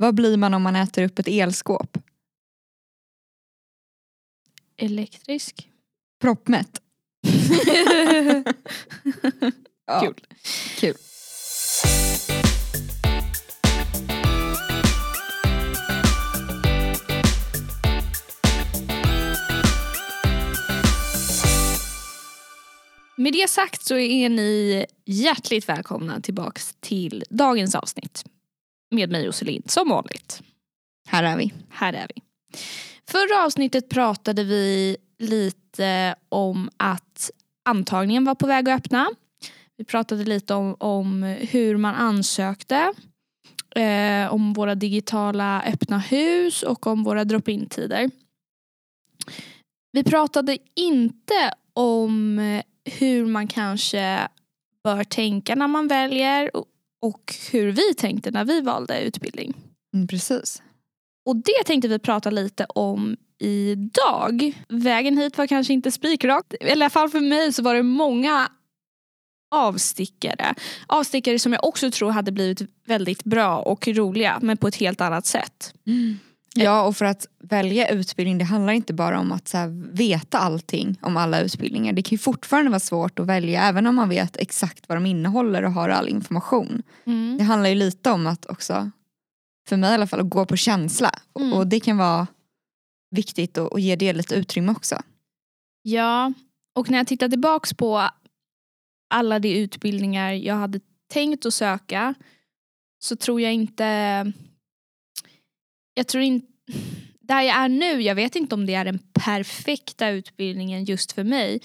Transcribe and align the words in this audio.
Vad 0.00 0.14
blir 0.14 0.36
man 0.36 0.54
om 0.54 0.62
man 0.62 0.76
äter 0.76 1.04
upp 1.04 1.18
ett 1.18 1.28
elskåp? 1.28 1.98
Elektrisk. 4.76 5.68
Proppmätt. 6.20 6.82
Ja, 9.86 10.00
Kul. 10.00 10.14
Kul. 10.78 10.94
Med 23.16 23.32
det 23.32 23.50
sagt 23.50 23.84
så 23.84 23.98
är 23.98 24.28
ni 24.28 24.86
hjärtligt 25.04 25.68
välkomna 25.68 26.20
tillbaks 26.20 26.74
till 26.80 27.24
dagens 27.30 27.74
avsnitt. 27.74 28.24
Med 28.90 29.10
mig 29.10 29.24
Josselin, 29.24 29.62
som 29.66 29.88
vanligt. 29.88 30.42
Här 31.08 31.22
är 31.22 31.36
vi. 31.36 31.52
Här 31.68 31.92
är 31.92 32.06
vi. 32.14 32.22
Förra 33.08 33.44
avsnittet 33.44 33.88
pratade 33.88 34.44
vi 34.44 34.96
lite 35.18 36.14
om 36.28 36.70
att 36.76 37.30
antagningen 37.64 38.24
var 38.24 38.34
på 38.34 38.46
väg 38.46 38.68
att 38.68 38.76
öppna. 38.76 39.10
Vi 39.76 39.84
pratade 39.84 40.24
lite 40.24 40.54
om, 40.54 40.76
om 40.78 41.22
hur 41.22 41.76
man 41.76 41.94
ansökte. 41.94 42.92
Eh, 43.76 44.34
om 44.34 44.52
våra 44.52 44.74
digitala 44.74 45.62
öppna 45.62 45.98
hus 45.98 46.62
och 46.62 46.86
om 46.86 47.04
våra 47.04 47.24
drop-in 47.24 47.66
tider. 47.66 48.10
Vi 49.92 50.04
pratade 50.04 50.58
inte 50.74 51.54
om 51.72 52.38
hur 52.84 53.26
man 53.26 53.48
kanske 53.48 54.28
bör 54.84 55.04
tänka 55.04 55.54
när 55.54 55.68
man 55.68 55.88
väljer 55.88 56.50
och- 57.02 57.34
hur 57.52 57.72
vi 57.72 57.94
tänkte 57.94 58.30
när 58.30 58.44
vi 58.44 58.60
valde 58.60 59.00
utbildning. 59.00 59.54
Mm, 59.94 60.08
precis. 60.08 60.62
Och 61.26 61.36
det 61.36 61.64
tänkte 61.66 61.88
vi 61.88 61.98
prata 61.98 62.30
lite 62.30 62.64
om 62.64 63.16
idag. 63.42 64.52
Vägen 64.68 65.18
hit 65.18 65.38
var 65.38 65.46
kanske 65.46 65.72
inte 65.72 65.90
spikrakt. 65.90 66.54
Eller 66.60 66.68
i 66.68 66.72
alla 66.72 66.90
fall 66.90 67.08
för 67.08 67.20
mig 67.20 67.52
så 67.52 67.62
var 67.62 67.74
det 67.74 67.82
många 67.82 68.48
avstickare. 69.54 70.54
Avstickare 70.86 71.38
som 71.38 71.52
jag 71.52 71.64
också 71.64 71.90
tror 71.90 72.10
hade 72.10 72.32
blivit 72.32 72.62
väldigt 72.86 73.24
bra 73.24 73.58
och 73.58 73.88
roliga 73.88 74.38
men 74.42 74.56
på 74.56 74.68
ett 74.68 74.76
helt 74.76 75.00
annat 75.00 75.26
sätt. 75.26 75.74
Ja 76.54 76.82
och 76.82 76.96
för 76.96 77.04
att 77.04 77.26
välja 77.38 77.88
utbildning 77.88 78.38
det 78.38 78.44
handlar 78.44 78.72
inte 78.72 78.92
bara 78.92 79.20
om 79.20 79.32
att 79.32 79.52
här, 79.52 79.68
veta 79.92 80.38
allting 80.38 80.98
om 81.02 81.16
alla 81.16 81.40
utbildningar. 81.40 81.92
Det 81.92 82.02
kan 82.02 82.10
ju 82.10 82.18
fortfarande 82.18 82.70
vara 82.70 82.80
svårt 82.80 83.18
att 83.18 83.26
välja 83.26 83.62
även 83.62 83.86
om 83.86 83.94
man 83.94 84.08
vet 84.08 84.36
exakt 84.36 84.88
vad 84.88 84.96
de 84.96 85.06
innehåller 85.06 85.62
och 85.62 85.72
har 85.72 85.88
all 85.88 86.08
information. 86.08 86.82
Det 87.38 87.44
handlar 87.44 87.68
ju 87.68 87.74
lite 87.74 88.10
om 88.10 88.26
att 88.26 88.46
också, 88.46 88.90
för 89.68 89.76
mig 89.76 89.90
i 89.90 89.94
alla 89.94 90.06
fall, 90.06 90.20
att 90.20 90.30
gå 90.30 90.46
på 90.46 90.56
känsla. 90.56 91.10
Mm. 91.38 91.52
Och 91.52 91.66
det 91.66 91.80
kan 91.80 91.96
vara 91.96 92.26
viktigt 93.10 93.58
att, 93.58 93.72
att 93.72 93.82
ge 93.82 93.96
det 93.96 94.12
lite 94.12 94.34
utrymme 94.34 94.72
också. 94.72 95.02
Ja, 95.82 96.32
och 96.74 96.90
när 96.90 96.98
jag 96.98 97.06
tittar 97.06 97.28
tillbaks 97.28 97.74
på 97.74 98.08
alla 99.10 99.38
de 99.38 99.54
utbildningar 99.58 100.32
jag 100.32 100.54
hade 100.54 100.80
tänkt 101.12 101.46
att 101.46 101.54
söka 101.54 102.14
så 102.98 103.16
tror 103.16 103.40
jag 103.40 103.52
inte... 103.52 104.32
Jag 106.00 106.06
tror 106.06 106.24
inte... 106.24 106.46
Där 107.20 107.42
jag 107.42 107.56
är 107.56 107.68
nu, 107.68 108.02
jag 108.02 108.14
vet 108.14 108.36
inte 108.36 108.54
om 108.54 108.66
det 108.66 108.74
är 108.74 108.84
den 108.84 108.98
perfekta 109.12 110.08
utbildningen 110.08 110.84
just 110.84 111.12
för 111.12 111.24
mig. 111.24 111.60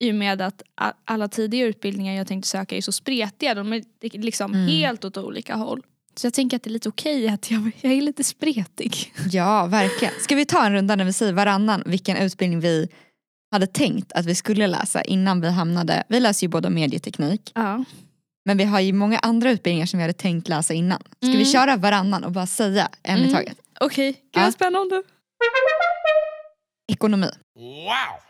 I 0.00 0.10
och 0.10 0.14
med 0.14 0.42
att 0.42 0.62
alla 1.04 1.28
tidigare 1.28 1.68
utbildningar 1.68 2.14
jag 2.14 2.26
tänkte 2.26 2.48
söka 2.48 2.76
är 2.76 2.80
så 2.80 2.92
spretiga. 2.92 3.54
De 3.54 3.72
är 3.72 3.82
liksom 4.18 4.54
Mm. 4.54 4.66
helt 4.68 5.04
åt 5.04 5.16
olika 5.16 5.54
håll. 5.54 5.82
Så 6.16 6.26
jag 6.26 6.34
tänker 6.34 6.56
att 6.56 6.62
det 6.62 6.70
är 6.70 6.72
lite 6.72 6.88
okej 6.88 7.28
att 7.28 7.50
jag, 7.50 7.70
jag 7.80 7.92
är 7.92 8.02
lite 8.02 8.24
spretig. 8.24 9.12
Ja, 9.32 9.66
verkligen. 9.66 10.14
Ska 10.20 10.34
vi 10.36 10.44
ta 10.44 10.66
en 10.66 10.72
runda 10.72 10.96
när 10.96 11.04
vi 11.04 11.12
säger 11.12 11.32
varannan 11.32 11.82
vilken 11.86 12.16
utbildning 12.16 12.60
vi 12.60 12.88
hade 13.52 13.66
tänkt 13.66 14.12
att 14.12 14.26
vi 14.26 14.34
skulle 14.34 14.66
läsa 14.66 15.02
innan 15.02 15.40
vi 15.40 15.48
hamnade, 15.50 16.04
vi 16.08 16.20
läser 16.20 16.44
ju 16.46 16.48
båda 16.48 16.70
medieteknik, 16.70 17.52
Ja. 17.54 17.84
men 18.44 18.58
vi 18.58 18.64
har 18.64 18.80
ju 18.80 18.92
många 18.92 19.18
andra 19.18 19.50
utbildningar 19.50 19.86
som 19.86 19.98
vi 19.98 20.02
hade 20.02 20.12
tänkt 20.12 20.48
läsa 20.48 20.74
innan. 20.74 21.00
Ska 21.02 21.26
vi 21.30 21.34
Mm. 21.34 21.44
köra 21.44 21.76
varannan 21.76 22.24
och 22.24 22.32
bara 22.32 22.46
säga 22.46 22.88
en 23.02 23.18
i 23.18 23.20
Mm. 23.20 23.34
taget? 23.34 23.56
Okej, 23.80 24.12
gud 24.12 24.42
Ja. 24.44 24.52
spännande. 24.52 25.02
Ekonomi, 26.92 27.26
Wow. 27.54 28.20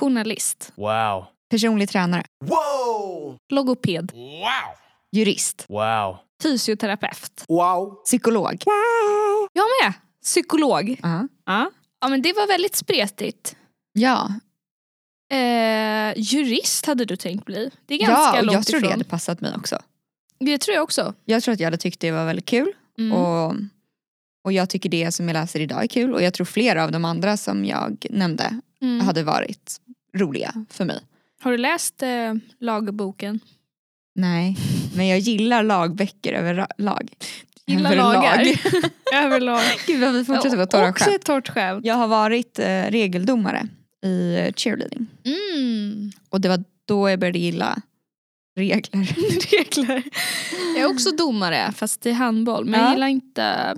Journalist. 0.00 0.72
Wow. 0.76 1.24
personlig 1.50 1.88
tränare, 1.88 2.24
Whoa. 2.44 3.36
Logoped. 3.52 4.12
Wow. 4.12 4.76
jurist, 5.12 5.66
Wow. 5.68 6.16
Fysioterapeut. 6.42 7.44
Wow. 7.48 7.94
psykolog. 8.04 8.62
Jag 9.52 9.64
med. 9.82 9.92
Psykolog. 10.22 10.96
Ja. 11.02 11.28
Ja. 11.46 11.70
ja 12.00 12.08
men 12.08 12.22
det 12.22 12.32
var 12.32 12.46
väldigt 12.46 12.76
spretigt. 12.76 13.56
Ja, 13.92 14.28
Eh, 15.32 16.12
jurist 16.16 16.86
hade 16.86 17.04
du 17.04 17.16
tänkt 17.16 17.44
bli. 17.44 17.70
Det 17.86 17.94
är 17.94 17.98
ganska 17.98 18.36
ja 18.36 18.42
långt 18.42 18.52
jag 18.52 18.66
tror 18.66 18.80
det 18.80 18.86
ifrån. 18.86 18.92
hade 18.92 19.04
passat 19.04 19.40
mig 19.40 19.52
också. 19.56 19.78
Det 20.38 20.58
tror 20.58 20.74
jag 20.74 20.82
också. 20.82 21.14
Jag 21.24 21.42
tror 21.42 21.52
att 21.54 21.60
jag 21.60 21.66
hade 21.66 21.76
tyckt 21.76 22.00
det 22.00 22.10
var 22.10 22.24
väldigt 22.24 22.46
kul 22.46 22.72
Mm. 22.98 23.12
och, 23.12 23.54
och 24.42 24.52
jag 24.52 24.68
tycker 24.70 24.88
det 24.88 25.12
som 25.12 25.28
jag 25.28 25.34
läser 25.34 25.60
idag 25.60 25.82
är 25.82 25.86
kul 25.88 26.14
och 26.14 26.22
jag 26.22 26.34
tror 26.34 26.44
flera 26.44 26.84
av 26.84 26.92
de 26.92 27.04
andra 27.04 27.36
som 27.36 27.64
jag 27.64 28.06
nämnde 28.10 28.60
Mm. 28.82 29.00
hade 29.00 29.22
varit 29.22 29.80
roliga 30.16 30.66
för 30.70 30.84
mig. 30.84 31.00
Har 31.42 31.50
du 31.50 31.58
läst 31.58 32.02
eh, 32.02 32.34
lagboken? 32.60 33.40
Nej, 34.14 34.56
men 34.96 35.08
jag 35.08 35.18
gillar 35.18 35.62
lagböcker 35.62 36.32
överlag. 36.32 37.12
Gillar 37.66 37.90
Överlag. 37.92 38.14
lagar. 38.14 38.46
Överlag. 39.24 39.60
Gud 39.86 40.00
vad 40.00 40.12
vi 40.12 40.24
fortsätter 40.24 40.56
vara 40.56 40.66
torra 40.66 40.88
Också 40.88 41.10
ett 41.10 41.24
torrt 41.24 41.48
skämt. 41.48 41.84
Jag 41.86 41.94
har 41.94 42.08
varit 42.08 42.58
eh, 42.58 42.82
regeldomare 42.90 43.68
i 44.04 44.36
cheerleading 44.56 45.06
Mm. 45.24 46.12
och 46.28 46.40
det 46.40 46.48
var 46.48 46.64
då 46.84 47.10
jag 47.10 47.18
började 47.18 47.38
gilla 47.38 47.82
regler. 48.56 49.04
Regler. 49.52 50.02
Jag 50.76 50.90
är 50.90 50.94
också 50.94 51.10
domare 51.10 51.72
fast 51.72 52.06
i 52.06 52.12
handboll. 52.12 52.64
Men 52.64 52.80
Ja. 52.80 52.86
jag 52.86 52.92
gillar 52.94 53.06
inte 53.08 53.74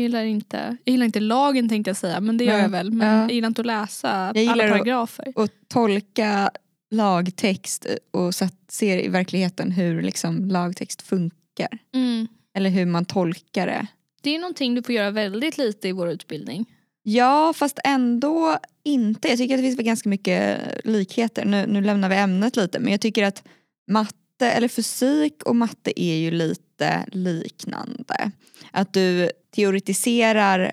jag 0.00 0.08
gillar, 0.08 0.24
inte, 0.24 0.76
jag 0.84 0.92
gillar 0.92 1.06
inte 1.06 1.20
lagen 1.20 1.68
tänkte 1.68 1.88
jag 1.90 1.96
säga, 1.96 2.20
men 2.20 2.36
det 2.36 2.44
gör 2.44 2.58
jag 2.58 2.68
väl. 2.68 2.90
Men 2.92 3.08
Ja. 3.08 3.20
jag 3.22 3.32
gillar 3.32 3.48
inte 3.48 3.60
att 3.60 3.66
läsa 3.66 4.32
Jag 4.34 4.42
gillar 4.42 4.52
alla 4.52 4.64
att- 4.64 4.70
paragrafer. 4.70 5.32
och 5.36 5.48
tolka 5.68 6.50
lagtext 6.90 7.86
och 8.10 8.34
så 8.34 8.44
att 8.44 8.54
se 8.68 9.04
i 9.04 9.08
verkligheten 9.08 9.70
hur 9.72 10.02
liksom 10.02 10.44
lagtext 10.44 11.02
funkar. 11.02 11.78
Mm. 11.94 12.26
Eller 12.54 12.70
hur 12.70 12.86
man 12.86 13.04
tolkar 13.04 13.66
det. 13.66 13.86
Det 14.22 14.34
är 14.34 14.38
någonting 14.38 14.74
du 14.74 14.82
får 14.82 14.94
göra 14.94 15.10
väldigt 15.10 15.58
lite 15.58 15.88
i 15.88 15.92
vår 15.92 16.08
utbildning. 16.10 16.64
Ja 17.02 17.52
fast 17.56 17.78
ändå 17.84 18.58
inte. 18.84 19.28
Jag 19.28 19.38
tycker 19.38 19.54
att 19.54 19.58
det 19.58 19.62
finns 19.68 19.78
ganska 19.80 20.08
mycket 20.08 20.58
likheter. 20.84 21.44
Nu, 21.44 21.66
nu 21.66 21.80
lämnar 21.80 22.08
vi 22.08 22.16
ämnet 22.16 22.56
lite 22.56 22.78
men 22.78 22.92
jag 22.92 23.00
tycker 23.00 23.24
att 23.24 23.42
matte 23.90 24.14
eller 24.46 24.68
fysik 24.68 25.42
och 25.42 25.56
matte 25.56 26.00
är 26.02 26.14
ju 26.16 26.30
lite 26.30 27.04
liknande. 27.12 28.30
Att 28.70 28.92
du 28.92 29.30
teoretiserar 29.54 30.72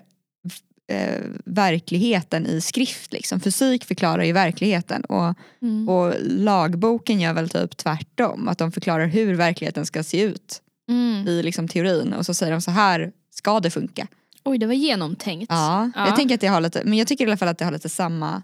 eh, 0.92 1.24
verkligheten 1.44 2.46
i 2.46 2.60
skrift. 2.60 3.12
Liksom. 3.12 3.40
Fysik 3.40 3.84
förklarar 3.84 4.24
ju 4.24 4.32
verkligheten 4.32 5.04
och, 5.04 5.34
Mm. 5.62 5.88
och 5.88 6.14
lagboken 6.20 7.20
gör 7.20 7.32
väl 7.32 7.48
typ 7.48 7.76
tvärtom. 7.76 8.48
Att 8.48 8.58
de 8.58 8.72
förklarar 8.72 9.06
hur 9.06 9.34
verkligheten 9.34 9.86
ska 9.86 10.02
se 10.02 10.22
ut 10.22 10.62
Mm. 10.90 11.28
i 11.28 11.42
liksom, 11.42 11.68
teorin 11.68 12.12
och 12.12 12.26
så 12.26 12.34
säger 12.34 12.52
de 12.52 12.60
så 12.60 12.70
här 12.70 13.12
ska 13.30 13.60
det 13.60 13.70
funka. 13.70 14.06
Oj, 14.44 14.58
det 14.58 14.66
var 14.66 14.74
genomtänkt. 14.74 15.46
Ja, 15.48 15.90
Ja. 15.94 16.06
jag 16.06 16.16
tänker 16.16 16.34
att 16.34 16.40
det 16.40 16.46
har 16.46 16.60
lite, 16.60 16.82
men 16.84 16.98
jag 16.98 17.08
tycker 17.08 17.24
i 17.24 17.28
alla 17.28 17.36
fall 17.36 17.48
att 17.48 17.58
det 17.58 17.64
har 17.64 17.72
lite 17.72 17.88
samma 17.88 18.42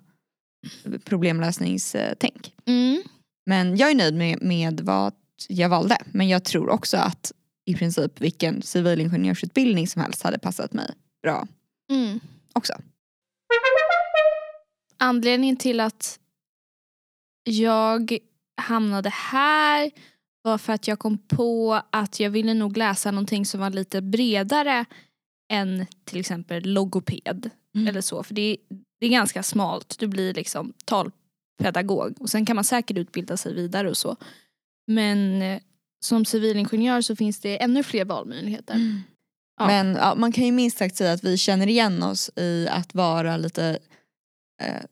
problemlösningstänk. 1.04 2.52
Mm. 2.66 3.02
Men 3.46 3.76
jag 3.76 3.90
är 3.90 3.94
nöjd 3.94 4.14
med, 4.14 4.42
med 4.42 4.80
vad 4.80 5.12
jag 5.48 5.68
valde. 5.68 5.98
Men 6.06 6.28
jag 6.28 6.44
tror 6.44 6.68
också 6.70 6.96
att 6.96 7.32
i 7.66 7.74
princip 7.74 8.20
vilken 8.20 8.62
civilingenjörsutbildning 8.62 9.86
som 9.88 10.02
helst 10.02 10.22
hade 10.22 10.38
passat 10.38 10.72
mig 10.72 10.90
bra 11.22 11.46
Mm. 11.90 12.20
också. 12.52 12.72
Anledningen 14.98 15.56
till 15.56 15.80
att 15.80 16.18
jag 17.44 18.18
hamnade 18.60 19.08
här 19.08 19.90
var 20.42 20.58
för 20.58 20.72
att 20.72 20.88
jag 20.88 20.98
kom 20.98 21.18
på 21.18 21.80
att 21.90 22.20
jag 22.20 22.30
ville 22.30 22.54
nog 22.54 22.76
läsa 22.76 23.10
någonting 23.10 23.46
som 23.46 23.60
var 23.60 23.70
lite 23.70 24.00
bredare 24.02 24.84
än 25.52 25.86
till 26.04 26.20
exempel 26.20 26.62
logoped. 26.72 27.50
Mm. 27.74 27.88
Eller 27.88 28.00
så. 28.00 28.22
För 28.22 28.34
det 28.34 28.42
är, 28.42 28.56
det 29.00 29.06
är 29.06 29.10
ganska 29.10 29.42
smalt. 29.42 29.96
Du 29.98 30.06
blir 30.06 30.34
liksom 30.34 30.72
talpedagog. 31.58 32.16
Och 32.20 32.30
sen 32.30 32.46
kan 32.46 32.56
man 32.56 32.64
säkert 32.64 32.98
utbilda 32.98 33.36
sig 33.36 33.54
vidare 33.54 33.90
och 33.90 33.96
så. 33.96 34.16
Men 34.86 35.42
eh, 35.42 35.60
som 36.04 36.24
civilingenjör 36.24 37.00
så 37.00 37.16
finns 37.16 37.40
det 37.40 37.62
ännu 37.62 37.82
fler 37.82 38.04
valmöjligheter. 38.04 39.02
Ja. 39.58 39.66
Men 39.66 39.94
ja, 39.94 40.14
man 40.14 40.32
kan 40.32 40.44
ju 40.44 40.52
minst 40.52 40.78
sagt 40.78 40.96
säga 40.96 41.12
att 41.12 41.24
vi 41.24 41.36
känner 41.36 41.66
igen 41.66 42.02
oss 42.02 42.30
i 42.36 42.68
att 42.70 42.94
vara 42.94 43.36
lite 43.36 43.78
eh, 44.62 44.82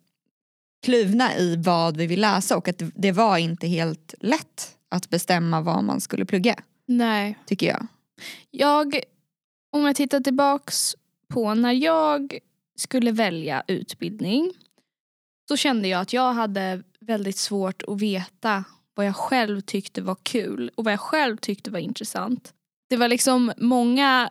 kluvna 0.84 1.36
i 1.36 1.56
vad 1.56 1.96
vi 1.96 2.06
vill 2.06 2.20
läsa 2.20 2.56
och 2.56 2.68
att 2.68 2.78
det, 2.78 2.90
det 2.94 3.12
var 3.12 3.38
inte 3.38 3.66
helt 3.66 4.14
lätt 4.20 4.76
att 4.88 5.10
bestämma 5.10 5.60
vad 5.60 5.84
man 5.84 6.00
skulle 6.00 6.24
plugga 6.24 6.62
Nej. 6.86 7.38
tycker 7.46 7.66
jag. 7.66 7.86
Jag 8.50 9.00
om 9.72 9.84
jag 9.84 9.96
tittar 9.96 10.20
tillbaks 10.20 10.96
på 11.28 11.54
när 11.54 11.72
jag 11.72 12.38
skulle 12.76 13.12
välja 13.12 13.62
utbildning 13.66 14.52
så 15.48 15.56
kände 15.56 15.88
jag 15.88 16.00
att 16.00 16.12
jag 16.12 16.32
hade 16.32 16.82
väldigt 17.00 17.36
svårt 17.38 17.82
att 17.88 18.00
veta 18.00 18.64
vad 18.94 19.06
jag 19.06 19.16
själv 19.16 19.60
tyckte 19.60 20.02
var 20.02 20.16
kul 20.22 20.70
och 20.74 20.84
vad 20.84 20.92
jag 20.92 21.00
själv 21.00 21.36
tyckte 21.36 21.70
var 21.70 21.78
intressant. 21.78 22.52
Det 22.90 22.96
var 22.96 23.08
liksom 23.08 23.52
många 23.56 24.30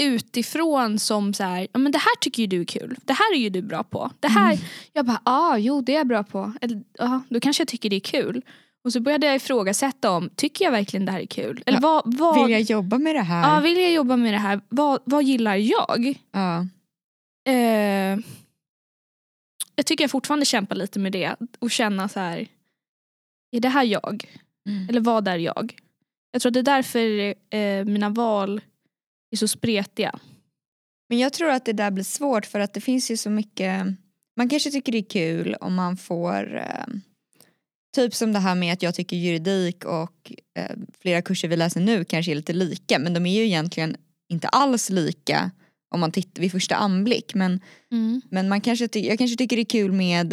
utifrån 0.00 0.98
som 0.98 1.34
så 1.34 1.42
här, 1.44 1.66
ja 1.72 1.78
men 1.78 1.92
det 1.92 1.98
här 1.98 2.16
tycker 2.20 2.42
ju 2.42 2.46
du 2.46 2.60
är 2.60 2.64
kul, 2.64 2.96
det 3.04 3.12
här 3.12 3.34
är 3.34 3.38
ju 3.38 3.50
du 3.50 3.62
bra 3.62 3.82
på. 3.82 4.10
Det 4.20 4.28
här, 4.28 4.58
jag 4.92 5.06
bara, 5.06 5.20
ja 5.24 5.32
ah, 5.32 5.56
jo 5.56 5.80
det 5.80 5.92
är 5.92 5.96
jag 5.96 6.06
bra 6.06 6.24
på, 6.24 6.52
eller 6.60 6.82
ja, 6.98 7.22
då 7.28 7.40
kanske 7.40 7.60
jag 7.60 7.68
tycker 7.68 7.90
det 7.90 7.96
är 7.96 8.00
kul. 8.00 8.42
Och 8.84 8.92
så 8.92 9.00
började 9.00 9.26
jag 9.26 9.36
ifrågasätta 9.36 10.10
om, 10.10 10.30
tycker 10.36 10.64
jag 10.64 10.72
verkligen 10.72 11.06
det 11.06 11.12
här 11.12 11.20
är 11.20 11.26
kul? 11.26 11.62
Eller 11.66 11.78
Ja, 11.78 12.02
vad, 12.04 12.16
vad, 12.18 12.42
Vill 12.42 12.52
jag 12.52 12.60
jobba 12.60 12.98
med 12.98 13.14
det 13.14 13.22
här? 13.22 13.54
ja, 13.54 13.60
vill 13.60 13.78
jag 13.78 13.92
jobba 13.92 14.16
med 14.16 14.34
det 14.34 14.38
här? 14.38 14.60
Vad, 14.68 15.00
vad 15.04 15.22
gillar 15.22 15.56
jag? 15.56 16.18
Ja. 16.32 16.66
Eh, 17.52 18.18
jag 19.74 19.86
tycker 19.86 20.04
jag 20.04 20.10
fortfarande 20.10 20.46
kämpar 20.46 20.76
lite 20.76 20.98
med 20.98 21.12
det 21.12 21.36
och 21.58 21.70
känna 21.70 22.08
så 22.08 22.20
här, 22.20 22.48
är 23.50 23.60
det 23.60 23.68
här 23.68 23.84
jag? 23.84 24.40
Mm. 24.68 24.88
Eller 24.88 25.00
vad 25.00 25.28
är 25.28 25.38
jag? 25.38 25.78
Jag 26.30 26.42
tror 26.42 26.50
att 26.50 26.54
det 26.54 26.60
är 26.60 26.76
därför 26.76 27.34
eh, 27.56 27.84
mina 27.84 28.08
val 28.08 28.60
är 29.30 29.36
så 29.36 29.48
spretiga. 29.48 30.18
Men 31.08 31.18
jag 31.18 31.32
tror 31.32 31.50
att 31.50 31.64
det 31.64 31.72
där 31.72 31.90
blir 31.90 32.04
svårt 32.04 32.46
för 32.46 32.60
att 32.60 32.74
det 32.74 32.80
finns 32.80 33.10
ju 33.10 33.16
så 33.16 33.30
mycket 33.30 33.86
Man 34.36 34.48
kanske 34.48 34.70
tycker 34.70 34.92
det 34.92 34.98
är 34.98 35.10
kul 35.10 35.54
om 35.54 35.74
man 35.74 35.96
får 35.96 36.56
eh, 36.56 36.86
Typ 37.94 38.14
som 38.14 38.32
det 38.32 38.38
här 38.38 38.54
med 38.54 38.72
att 38.72 38.82
jag 38.82 38.94
tycker 38.94 39.16
juridik 39.16 39.84
och 39.84 40.32
eh, 40.58 40.76
flera 41.00 41.22
kurser 41.22 41.48
vi 41.48 41.56
läser 41.56 41.80
nu 41.80 42.04
kanske 42.04 42.32
är 42.32 42.36
lite 42.36 42.52
lika 42.52 42.98
men 42.98 43.14
de 43.14 43.26
är 43.26 43.34
ju 43.34 43.44
egentligen 43.44 43.96
inte 44.28 44.48
alls 44.48 44.90
lika 44.90 45.50
om 45.92 46.00
man 46.00 46.12
tittar 46.12 46.42
vid 46.42 46.52
första 46.52 46.74
anblick 46.74 47.34
men, 47.34 47.60
men 48.30 48.48
man 48.48 48.60
kanske 48.60 48.88
jag 48.92 49.18
kanske 49.18 49.36
tycker 49.36 49.56
det 49.56 49.62
är 49.62 49.64
kul 49.64 49.92
med 49.92 50.32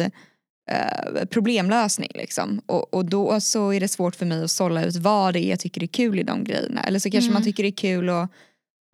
eh, 0.70 1.24
problemlösning 1.30 2.10
liksom. 2.14 2.60
och, 2.66 2.94
och 2.94 3.04
då 3.04 3.40
så 3.40 3.70
är 3.70 3.80
det 3.80 3.88
svårt 3.88 4.16
för 4.16 4.26
mig 4.26 4.44
att 4.44 4.50
sålla 4.50 4.84
ut 4.84 4.96
vad 4.96 5.34
det 5.34 5.40
är 5.40 5.50
jag 5.50 5.60
tycker 5.60 5.82
är 5.82 5.86
kul 5.86 6.18
i 6.18 6.22
de 6.22 6.44
grejerna 6.44 6.82
eller 6.82 6.98
så 6.98 7.10
kanske 7.10 7.26
Mm. 7.28 7.34
man 7.34 7.44
tycker 7.44 7.62
det 7.62 7.68
är 7.68 7.72
kul 7.72 8.08
att 8.08 8.30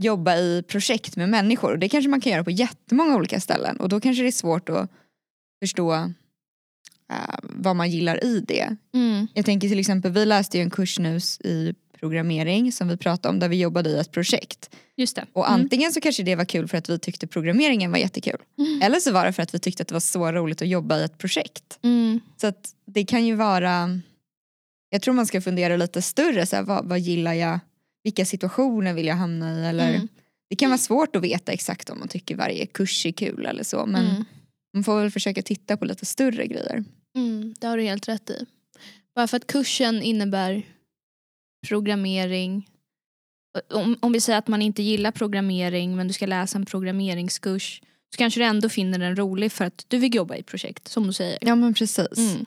jobba 0.03 0.37
i 0.37 0.63
projekt 0.69 1.17
med 1.17 1.29
människor 1.29 1.73
och 1.73 1.79
det 1.79 1.89
kanske 1.89 2.09
man 2.11 2.21
kan 2.21 2.33
göra 2.33 2.45
på 2.45 2.51
jättemånga 2.51 3.17
olika 3.17 3.41
ställen 3.41 3.77
och 3.77 3.89
då 3.89 4.01
kanske 4.01 4.23
det 4.23 4.29
är 4.29 4.33
svårt 4.33 4.69
att 4.69 4.91
förstå 5.63 5.95
eh, 7.13 7.39
vad 7.43 7.77
man 7.77 7.91
gillar 7.91 8.25
i 8.25 8.41
det. 8.41 8.77
Mm. 8.95 9.27
Jag 9.35 9.45
tänker 9.45 9.69
till 9.69 9.79
exempel, 9.79 10.13
vi 10.13 10.27
läste 10.27 10.59
ju 10.59 10.63
en 10.63 10.71
kurs 10.71 10.99
nu 10.99 11.19
i 11.45 11.75
programmering 12.01 12.73
som 12.73 12.89
vi 12.89 12.97
pratade 12.97 13.33
om 13.35 13.39
där 13.39 13.49
vi 13.49 13.57
jobbade 13.61 13.91
i 13.91 13.99
ett 13.99 14.13
projekt 14.13 14.71
Just 14.97 15.17
det. 15.17 15.25
och 15.33 15.47
Mm. 15.49 15.61
antingen 15.61 15.93
så 15.93 16.01
kanske 16.01 16.23
det 16.23 16.37
var 16.37 16.45
kul 16.45 16.69
för 16.69 16.79
att 16.79 16.89
vi 16.91 16.99
tyckte 16.99 17.27
programmeringen 17.27 17.91
var 17.91 17.99
jättekul 17.99 18.41
Mm. 18.59 18.83
eller 18.83 19.01
så 19.01 19.13
var 19.13 19.25
det 19.25 19.33
för 19.33 19.43
att 19.43 19.55
vi 19.55 19.59
tyckte 19.59 19.83
att 19.83 19.89
det 19.89 19.95
var 19.95 20.01
så 20.01 20.33
roligt 20.33 20.63
att 20.63 20.69
jobba 20.69 20.99
i 20.99 21.05
ett 21.05 21.19
projekt. 21.19 21.79
Mm. 21.83 22.21
Så 22.37 22.47
att 22.47 22.75
det 22.87 23.05
kan 23.05 23.27
ju 23.27 23.35
vara, 23.35 24.01
jag 24.91 25.03
tror 25.03 25.15
man 25.15 25.27
ska 25.27 25.41
fundera 25.41 25.77
lite 25.77 26.03
större, 26.03 26.47
så 26.47 26.57
här, 26.57 26.63
vad, 26.63 26.85
vad 26.85 26.99
gillar 26.99 27.33
jag, 27.35 27.61
vilka 28.05 28.25
situationer 28.25 28.95
vill 28.95 29.07
jag 29.07 29.15
hamna 29.17 29.61
i 29.61 29.67
eller 29.67 29.95
Mm. 29.95 30.09
det 30.51 30.57
kan 30.57 30.71
vara 30.71 30.79
svårt 30.79 31.17
att 31.17 31.23
veta 31.23 31.53
exakt 31.53 31.91
om 31.91 31.99
man 31.99 32.09
tycker 32.09 32.37
varje 32.37 32.67
kurs 32.67 33.07
är 33.07 33.13
kul 33.13 33.47
eller 33.47 33.63
så 33.63 33.87
men 33.87 34.07
Mm. 34.07 34.25
man 34.75 34.85
får 34.85 35.01
väl 35.01 35.11
försöka 35.11 35.43
titta 35.43 35.77
på 35.77 35.85
lite 35.85 36.07
större 36.07 36.47
grejer. 36.47 36.85
Mm, 37.17 37.55
det 37.61 37.67
har 37.67 37.77
du 37.77 37.83
helt 37.83 38.09
rätt 38.09 38.31
i. 38.31 38.47
Bara 39.15 39.27
för 39.29 39.37
att 39.37 39.47
kursen 39.47 40.03
innebär 40.03 40.63
programmering. 41.69 42.69
Om, 43.75 43.97
om 44.01 44.13
vi 44.13 44.21
säger 44.21 44.39
att 44.39 44.49
man 44.49 44.63
inte 44.63 44.83
gillar 44.83 45.11
programmering 45.11 45.97
men 45.97 46.09
du 46.09 46.15
ska 46.15 46.27
läsa 46.27 46.59
en 46.59 46.67
programmeringskurs 46.67 47.83
så 48.15 48.19
kanske 48.19 48.41
du 48.41 48.45
ändå 48.45 48.69
finner 48.69 48.99
den 48.99 49.17
rolig 49.17 49.53
för 49.53 49.65
att 49.65 49.85
du 49.89 49.99
vill 49.99 50.15
jobba 50.15 50.37
i 50.37 50.43
projekt 50.43 50.89
som 50.89 51.07
du 51.07 51.13
säger. 51.13 51.39
Ja 51.41 51.55
men 51.55 51.75
precis. 51.75 52.19
Mm. 52.19 52.47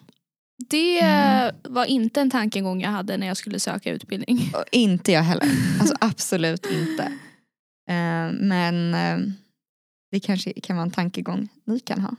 Det 0.70 1.00
Mm. 1.00 1.56
var 1.64 1.86
inte 1.86 2.22
en 2.22 2.32
tankegång 2.32 2.82
jag 2.82 2.90
hade 2.90 3.18
när 3.18 3.28
jag 3.28 3.38
skulle 3.38 3.60
söka 3.60 3.92
utbildning. 3.92 4.52
Och 4.56 4.64
inte 4.72 5.12
jag 5.12 5.22
heller, 5.22 5.48
alltså 5.80 5.96
absolut 6.02 6.66
inte. 6.66 7.04
Eh, 7.90 8.32
men 8.40 8.94
eh, 8.94 9.18
det 10.12 10.20
kanske 10.20 10.54
kan 10.54 10.76
vara 10.76 10.86
en 10.86 10.92
tankegång 10.92 11.48
ni 11.66 11.80
kan 11.80 12.02
ha. 12.02 12.16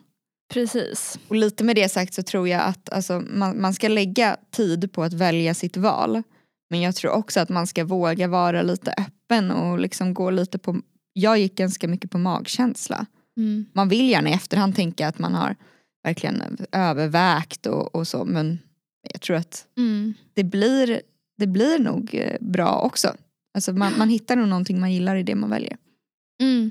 Precis. 0.52 1.18
Och 1.28 1.36
lite 1.36 1.64
med 1.64 1.76
det 1.76 1.88
sagt 1.88 2.14
så 2.14 2.22
tror 2.22 2.48
jag 2.48 2.60
att 2.60 2.90
alltså, 2.92 3.20
man, 3.20 3.60
man 3.60 3.74
ska 3.74 3.88
lägga 3.88 4.36
tid 4.50 4.92
på 4.92 5.02
att 5.02 5.12
välja 5.12 5.54
sitt 5.54 5.76
val. 5.76 6.22
Men 6.70 6.80
jag 6.80 6.94
tror 6.94 7.10
också 7.12 7.40
att 7.40 7.48
man 7.48 7.66
ska 7.66 7.84
våga 7.84 8.28
vara 8.28 8.62
lite 8.62 8.94
öppen 8.96 9.50
och 9.50 9.78
liksom 9.78 10.14
gå 10.14 10.30
lite 10.30 10.58
på, 10.58 10.80
jag 11.12 11.38
gick 11.38 11.54
ganska 11.54 11.88
mycket 11.88 12.10
på 12.10 12.18
magkänsla. 12.18 13.06
Mm. 13.36 13.66
Man 13.72 13.88
vill 13.88 14.10
gärna 14.10 14.30
i 14.30 14.32
efterhand 14.32 14.76
tänka 14.76 15.08
att 15.08 15.18
man 15.18 15.34
har 15.34 15.56
verkligen 16.04 16.42
övervägt 16.72 17.66
och, 17.66 17.94
och 17.94 18.08
så 18.08 18.24
men 18.24 18.58
jag 19.12 19.20
tror 19.20 19.36
att 19.36 19.66
Mm. 19.76 20.14
det 20.34 20.44
blir, 20.44 21.00
det 21.38 21.46
blir 21.46 21.78
nog 21.78 22.14
eh, 22.14 22.36
bra 22.40 22.80
också. 22.80 23.14
Alltså 23.54 23.72
man, 23.72 23.92
man 23.98 24.08
hittar 24.08 24.36
nog 24.36 24.48
någonting 24.48 24.80
man 24.80 24.92
gillar 24.92 25.16
i 25.16 25.22
det 25.22 25.34
man 25.34 25.50
väljer. 25.50 25.76
Mm. 26.42 26.70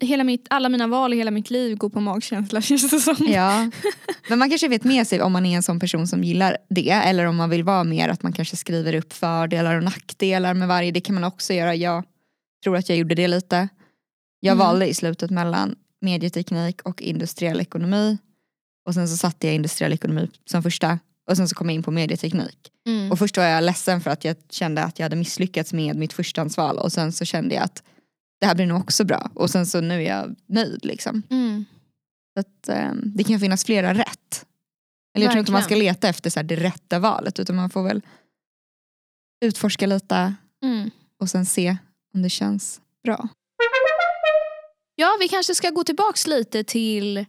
Hela 0.00 0.24
mitt, 0.24 0.46
alla 0.50 0.68
mina 0.68 0.86
val 0.86 1.14
i 1.14 1.16
hela 1.16 1.30
mitt 1.30 1.50
liv 1.50 1.76
går 1.76 1.88
på 1.88 2.00
magkänsla 2.00 2.60
känns 2.62 2.90
det 2.90 3.00
som. 3.00 3.16
Ja. 3.28 3.70
Men 4.28 4.38
man 4.38 4.48
kanske 4.50 4.68
vet 4.68 4.84
med 4.84 5.06
sig 5.06 5.22
om 5.22 5.32
man 5.32 5.46
är 5.46 5.56
en 5.56 5.62
sån 5.62 5.80
person 5.80 6.06
som 6.06 6.24
gillar 6.24 6.56
det 6.70 6.90
eller 6.90 7.24
om 7.26 7.36
man 7.36 7.50
vill 7.50 7.64
vara 7.64 7.84
mer 7.84 8.08
att 8.08 8.22
man 8.22 8.32
kanske 8.32 8.56
skriver 8.56 8.94
upp 8.94 9.12
fördelar 9.12 9.76
och 9.76 9.82
nackdelar 9.82 10.54
med 10.54 10.68
varje. 10.68 10.90
Det 10.92 11.00
kan 11.00 11.14
man 11.14 11.24
också 11.24 11.52
göra. 11.52 11.74
Jag 11.74 12.04
tror 12.64 12.76
att 12.76 12.88
jag 12.88 12.98
gjorde 12.98 13.14
det 13.14 13.28
lite. 13.28 13.68
Jag 14.40 14.52
Mm. 14.54 14.66
valde 14.66 14.86
i 14.88 14.94
slutet 14.94 15.30
mellan 15.30 15.74
medieteknik 16.00 16.82
och 16.82 17.02
industriell 17.02 17.60
ekonomi. 17.60 18.18
Och 18.86 18.94
sen 18.94 19.08
så 19.08 19.16
satte 19.16 19.46
jag 19.46 19.54
industriell 19.54 19.92
ekonomi 19.92 20.30
som 20.44 20.62
första 20.62 20.98
och 21.30 21.36
sen 21.36 21.48
så 21.48 21.54
kom 21.54 21.68
jag 21.68 21.74
in 21.74 21.82
på 21.82 21.90
medieteknik. 21.90 22.58
Mm. 22.86 23.12
Och 23.12 23.18
först 23.18 23.36
var 23.36 23.44
jag 23.44 23.64
ledsen 23.64 24.00
för 24.00 24.10
att 24.10 24.24
jag 24.24 24.36
kände 24.50 24.82
att 24.84 24.98
jag 24.98 25.04
hade 25.04 25.16
misslyckats 25.16 25.72
med 25.72 25.96
mitt 25.96 26.12
förstahandsval 26.12 26.78
och 26.78 26.92
sen 26.92 27.12
så 27.12 27.24
kände 27.24 27.54
jag 27.54 27.64
att 27.64 27.82
det 28.44 28.48
här 28.48 28.54
blir 28.54 28.66
nog 28.66 28.80
också 28.80 29.04
bra 29.04 29.30
och 29.34 29.50
sen 29.50 29.66
så 29.66 29.80
nu 29.80 29.94
är 29.94 30.08
jag 30.18 30.36
nöjd 30.46 30.84
liksom. 30.84 31.22
Mm. 31.30 31.64
Så 32.34 32.40
att, 32.40 32.68
eh, 32.68 32.92
det 32.94 33.24
kan 33.24 33.40
finnas 33.40 33.64
flera 33.64 33.94
rätt. 33.94 34.46
Eller 35.14 35.26
jag 35.26 35.32
tror 35.32 35.40
inte 35.40 35.52
man 35.52 35.62
ska 35.62 35.74
leta 35.76 36.08
efter 36.08 36.30
så 36.30 36.38
här, 36.38 36.44
det 36.44 36.56
rätta 36.56 36.98
valet 36.98 37.38
utan 37.40 37.56
man 37.56 37.70
får 37.70 37.82
väl 37.82 38.02
utforska 39.44 39.86
lite 39.86 40.34
Mm. 40.64 40.90
och 41.20 41.28
sen 41.30 41.46
se 41.46 41.76
om 42.14 42.22
det 42.22 42.30
känns 42.30 42.80
bra. 43.04 43.28
Ja, 44.94 45.16
vi 45.20 45.28
kanske 45.28 45.54
ska 45.54 45.70
gå 45.70 45.84
tillbaks 45.84 46.26
lite 46.26 46.64
till 46.64 47.24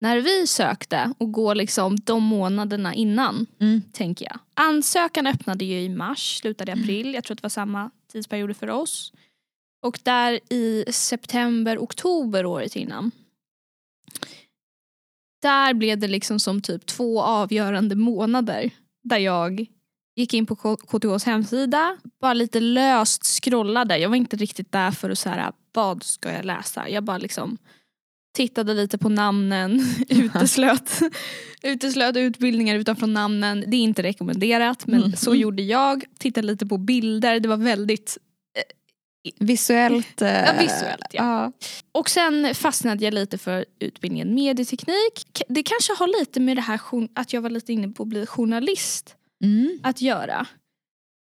när 0.00 0.20
vi 0.20 0.46
sökte 0.46 1.12
och 1.18 1.32
gå 1.32 1.54
liksom 1.54 1.96
de 1.96 2.22
månaderna 2.22 2.94
innan, 2.94 3.46
Mm. 3.60 3.82
tänker 3.92 4.24
jag. 4.24 4.38
Ansökan 4.54 5.26
öppnade 5.26 5.64
ju 5.64 5.80
i 5.80 5.88
mars, 5.88 6.38
slutade 6.38 6.72
i 6.72 6.74
april. 6.74 7.14
Jag 7.14 7.24
tror 7.24 7.34
att 7.34 7.38
det 7.38 7.44
var 7.44 7.48
samma 7.50 7.90
tidsperioder 8.12 8.54
för 8.54 8.70
oss. 8.70 9.12
Och 9.82 9.98
där 10.02 10.40
i 10.52 10.84
september, 10.92 11.78
oktober 11.78 12.46
året 12.46 12.76
innan. 12.76 13.10
Där 15.42 15.74
blev 15.74 15.98
det 15.98 16.08
liksom 16.08 16.40
som 16.40 16.62
typ 16.62 16.86
två 16.86 17.22
avgörande 17.22 17.94
månader 17.96 18.70
där 19.04 19.18
jag 19.18 19.66
gick 20.16 20.34
in 20.34 20.46
på 20.46 20.56
KTHs 20.76 21.24
hemsida, 21.24 21.96
bara 22.20 22.34
lite 22.34 22.60
löst 22.60 23.24
scrollade. 23.44 23.98
Jag 23.98 24.08
var 24.08 24.16
inte 24.16 24.36
riktigt 24.36 24.72
där 24.72 24.90
för 24.90 25.10
att 25.10 25.18
så 25.18 25.28
här, 25.28 25.52
vad 25.72 26.02
ska 26.02 26.32
jag 26.32 26.44
läsa? 26.44 26.88
Jag 26.88 27.04
bara 27.04 27.18
liksom 27.18 27.58
tittade 28.36 28.74
lite 28.74 28.98
på 28.98 29.08
namnen, 29.08 29.80
uteslöt, 30.08 31.00
uteslöt 31.62 32.16
utbildningar 32.16 32.74
utanför 32.76 33.06
namnen. 33.06 33.64
Det 33.66 33.76
är 33.76 33.80
inte 33.80 34.02
rekommenderat 34.02 34.86
men 34.86 35.00
Mm. 35.02 35.16
så 35.16 35.34
gjorde 35.34 35.62
jag. 35.62 36.04
Tittade 36.18 36.46
lite 36.46 36.66
på 36.66 36.78
bilder, 36.78 37.40
det 37.40 37.48
var 37.48 37.56
väldigt 37.56 38.18
Visuellt. 39.38 40.22
eh, 40.22 40.28
Ja, 40.44 40.52
visuellt, 40.60 41.06
ja. 41.12 41.22
ja. 41.42 41.52
Och 41.92 42.10
sen 42.10 42.54
fastnade 42.54 43.04
jag 43.04 43.14
lite 43.14 43.38
för 43.38 43.64
utbildningen 43.78 44.34
medieteknik. 44.34 45.42
Det 45.48 45.62
kanske 45.62 45.92
har 45.98 46.20
lite 46.20 46.40
med 46.40 46.56
det 46.56 46.60
här 46.60 46.80
att 47.14 47.32
jag 47.32 47.40
var 47.40 47.50
lite 47.50 47.72
inne 47.72 47.88
på 47.88 48.02
att 48.02 48.08
bli 48.08 48.26
journalist 48.26 49.16
Mm. 49.44 49.80
att 49.82 50.00
göra. 50.00 50.46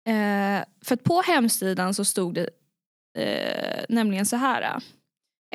Eh, 0.09 0.65
för 0.85 0.95
att 0.95 1.05
på 1.05 1.23
hemsidan 1.23 1.95
så 1.95 2.05
stod 2.05 2.35
det 2.35 2.49
eh, 3.19 3.85
nämligen 3.89 4.27
så 4.27 4.37
här. 4.37 4.81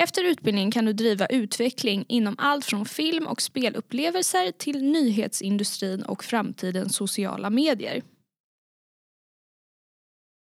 Efter 0.02 0.24
utbildningen 0.24 0.70
kan 0.70 0.84
du 0.84 0.92
driva 0.92 1.26
utveckling 1.26 2.04
inom 2.08 2.34
allt 2.38 2.64
från 2.64 2.86
film 2.86 3.26
och 3.26 3.42
spelupplevelser 3.42 4.50
till 4.58 4.82
nyhetsindustrin 4.84 6.02
och 6.02 6.24
framtidens 6.24 6.96
sociala 6.96 7.50
medier. 7.50 8.02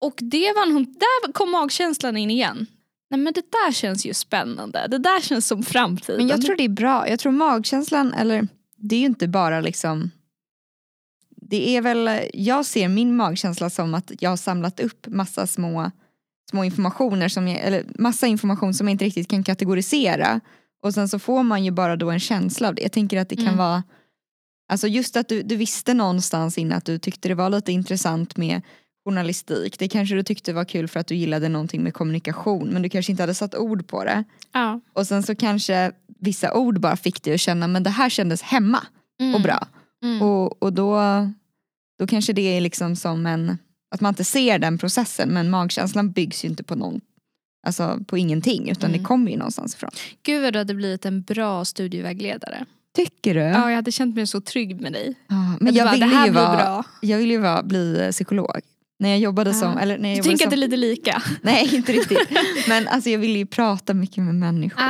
Och 0.02 0.14
det 0.18 0.54
var 0.54 0.66
nog, 0.66 0.88
där 0.88 1.32
kom 1.32 1.52
magkänslan 1.52 2.18
in 2.18 2.32
igen. 2.32 2.68
Nej 3.10 3.20
men 3.20 3.34
det 3.34 3.52
där 3.52 3.72
känns 3.72 4.06
ju 4.06 4.14
spännande. 4.14 4.88
Det 4.88 4.98
där 4.98 5.22
känns 5.22 5.48
som 5.48 5.64
framtiden. 5.64 6.18
Men 6.18 6.28
jag 6.28 6.42
tror 6.42 6.56
det 6.56 6.64
är 6.64 6.70
bra. 6.70 7.10
Jag 7.10 7.20
tror 7.20 7.32
magkänslan, 7.32 8.14
eller 8.14 8.48
det 8.76 8.96
är 8.96 9.00
ju 9.00 9.06
inte 9.06 9.28
bara 9.28 9.62
liksom 9.62 10.12
det 11.52 11.78
är 11.78 11.82
väl, 11.82 12.10
jag 12.34 12.66
ser 12.66 12.88
min 12.88 13.16
magkänsla 13.16 13.70
som 13.70 13.94
att 13.94 14.12
jag 14.20 14.30
har 14.30 14.38
samlat 14.38 14.80
upp 14.80 15.08
massa 15.08 15.48
små, 15.48 15.92
små 16.50 16.64
informationer 16.64 17.30
som 17.30 17.48
jag, 17.48 17.60
eller 17.60 17.86
massa 18.00 18.28
information 18.28 18.74
som 18.74 18.88
jag 18.88 18.94
inte 18.94 19.06
riktigt 19.06 19.28
kan 19.28 19.44
kategorisera. 19.44 20.40
Och 20.84 20.94
sen 20.94 21.10
så 21.10 21.20
får 21.20 21.44
man 21.44 21.66
ju 21.66 21.72
bara 21.72 21.96
då 21.96 22.10
en 22.10 22.20
känsla 22.20 22.68
av 22.68 22.76
det. 22.76 22.82
Jag 22.82 22.92
tänker 22.92 23.20
att 23.20 23.30
det 23.30 23.36
kan 23.36 23.46
Mm. 23.46 23.58
vara 23.58 23.84
Alltså 24.72 24.88
just 24.88 25.16
att 25.16 25.28
du, 25.28 25.42
du 25.42 25.56
visste 25.56 25.94
någonstans 25.94 26.58
innan 26.58 26.78
att 26.78 26.86
du 26.86 27.00
tyckte 27.00 27.28
det 27.28 27.36
var 27.36 27.50
lite 27.50 27.72
intressant 27.72 28.38
med 28.38 28.62
journalistik. 29.06 29.80
Det 29.80 29.88
kanske 29.88 30.16
du 30.16 30.24
tyckte 30.24 30.54
var 30.54 30.66
kul 30.66 30.88
för 30.88 31.00
att 31.00 31.08
du 31.08 31.16
gillade 31.16 31.50
någonting 31.50 31.84
med 31.84 31.94
kommunikation 31.94 32.68
men 32.70 32.82
du 32.82 32.90
kanske 32.90 33.12
inte 33.12 33.24
hade 33.24 33.34
satt 33.34 33.56
ord 33.56 33.88
på 33.88 34.04
det. 34.04 34.24
Ja. 34.52 34.80
Och 34.94 35.08
sen 35.08 35.24
så 35.24 35.36
kanske 35.36 35.92
vissa 36.20 36.54
ord 36.54 36.80
bara 36.80 36.96
fick 36.98 37.24
dig 37.24 37.34
att 37.34 37.40
känna 37.42 37.68
men 37.68 37.84
det 37.84 37.90
här 37.90 38.10
kändes 38.10 38.42
hemma 38.42 38.80
Mm. 39.22 39.36
och 39.36 39.42
bra. 39.42 39.68
Mm. 40.04 40.22
Och, 40.22 40.64
och 40.64 40.74
då, 40.74 41.00
då 42.00 42.08
kanske 42.08 42.34
det 42.34 42.42
är 42.58 42.62
liksom 42.62 42.96
som 42.96 43.26
en, 43.26 43.58
att 43.96 44.02
man 44.02 44.10
inte 44.12 44.24
ser 44.24 44.60
den 44.60 44.78
processen 44.78 45.30
men 45.30 45.50
magkänslan 45.50 46.12
byggs 46.12 46.46
ju 46.46 46.50
inte 46.50 46.64
på 46.64 46.76
någon, 46.76 47.02
alltså 47.68 48.00
på 48.08 48.18
ingenting 48.18 48.70
utan 48.70 48.90
Mm. 48.90 49.02
det 49.02 49.08
kommer 49.08 49.32
ju 49.32 49.38
någonstans 49.38 49.76
ifrån. 49.76 49.90
Gud 50.24 50.42
vad 50.44 50.54
du 50.54 50.60
hade 50.60 50.74
blivit 50.74 51.06
en 51.06 51.22
bra 51.22 51.66
studievägledare. 51.66 52.66
Tycker 52.96 53.34
du? 53.34 53.40
Ja, 53.40 53.70
jag 53.70 53.76
hade 53.76 53.92
känt 53.92 54.16
mig 54.16 54.28
så 54.28 54.42
trygg 54.42 54.82
med 54.82 54.94
dig. 54.94 55.16
Ja, 55.28 55.54
men 55.60 55.74
jag 55.76 55.86
bara, 55.88 55.92
ville 55.94 56.26
ju 56.26 56.32
vara, 56.32 56.56
bra. 56.56 56.84
jag 57.02 57.18
ville 57.18 57.34
ju 57.34 57.40
vara, 57.40 57.64
bli 57.64 58.10
psykolog. 58.12 58.60
När 59.02 59.10
jag 59.10 59.20
jobbade 59.20 59.54
som, 59.54 59.74
Ja. 59.74 59.80
eller 59.80 59.98
när 59.98 60.10
jag 60.10 60.18
Du 60.18 60.24
tänker 60.24 60.38
som, 60.38 60.48
att 60.48 60.52
det 60.52 60.56
är 60.56 60.58
lite 60.58 60.78
lika? 60.78 61.24
nej 61.42 61.76
inte 61.76 61.92
riktigt. 61.92 62.30
Men 62.68 62.88
alltså 62.88 63.10
jag 63.10 63.20
ville 63.20 63.40
ju 63.40 63.46
prata 63.46 63.94
mycket 63.94 64.18
med 64.24 64.36
människor. 64.36 64.82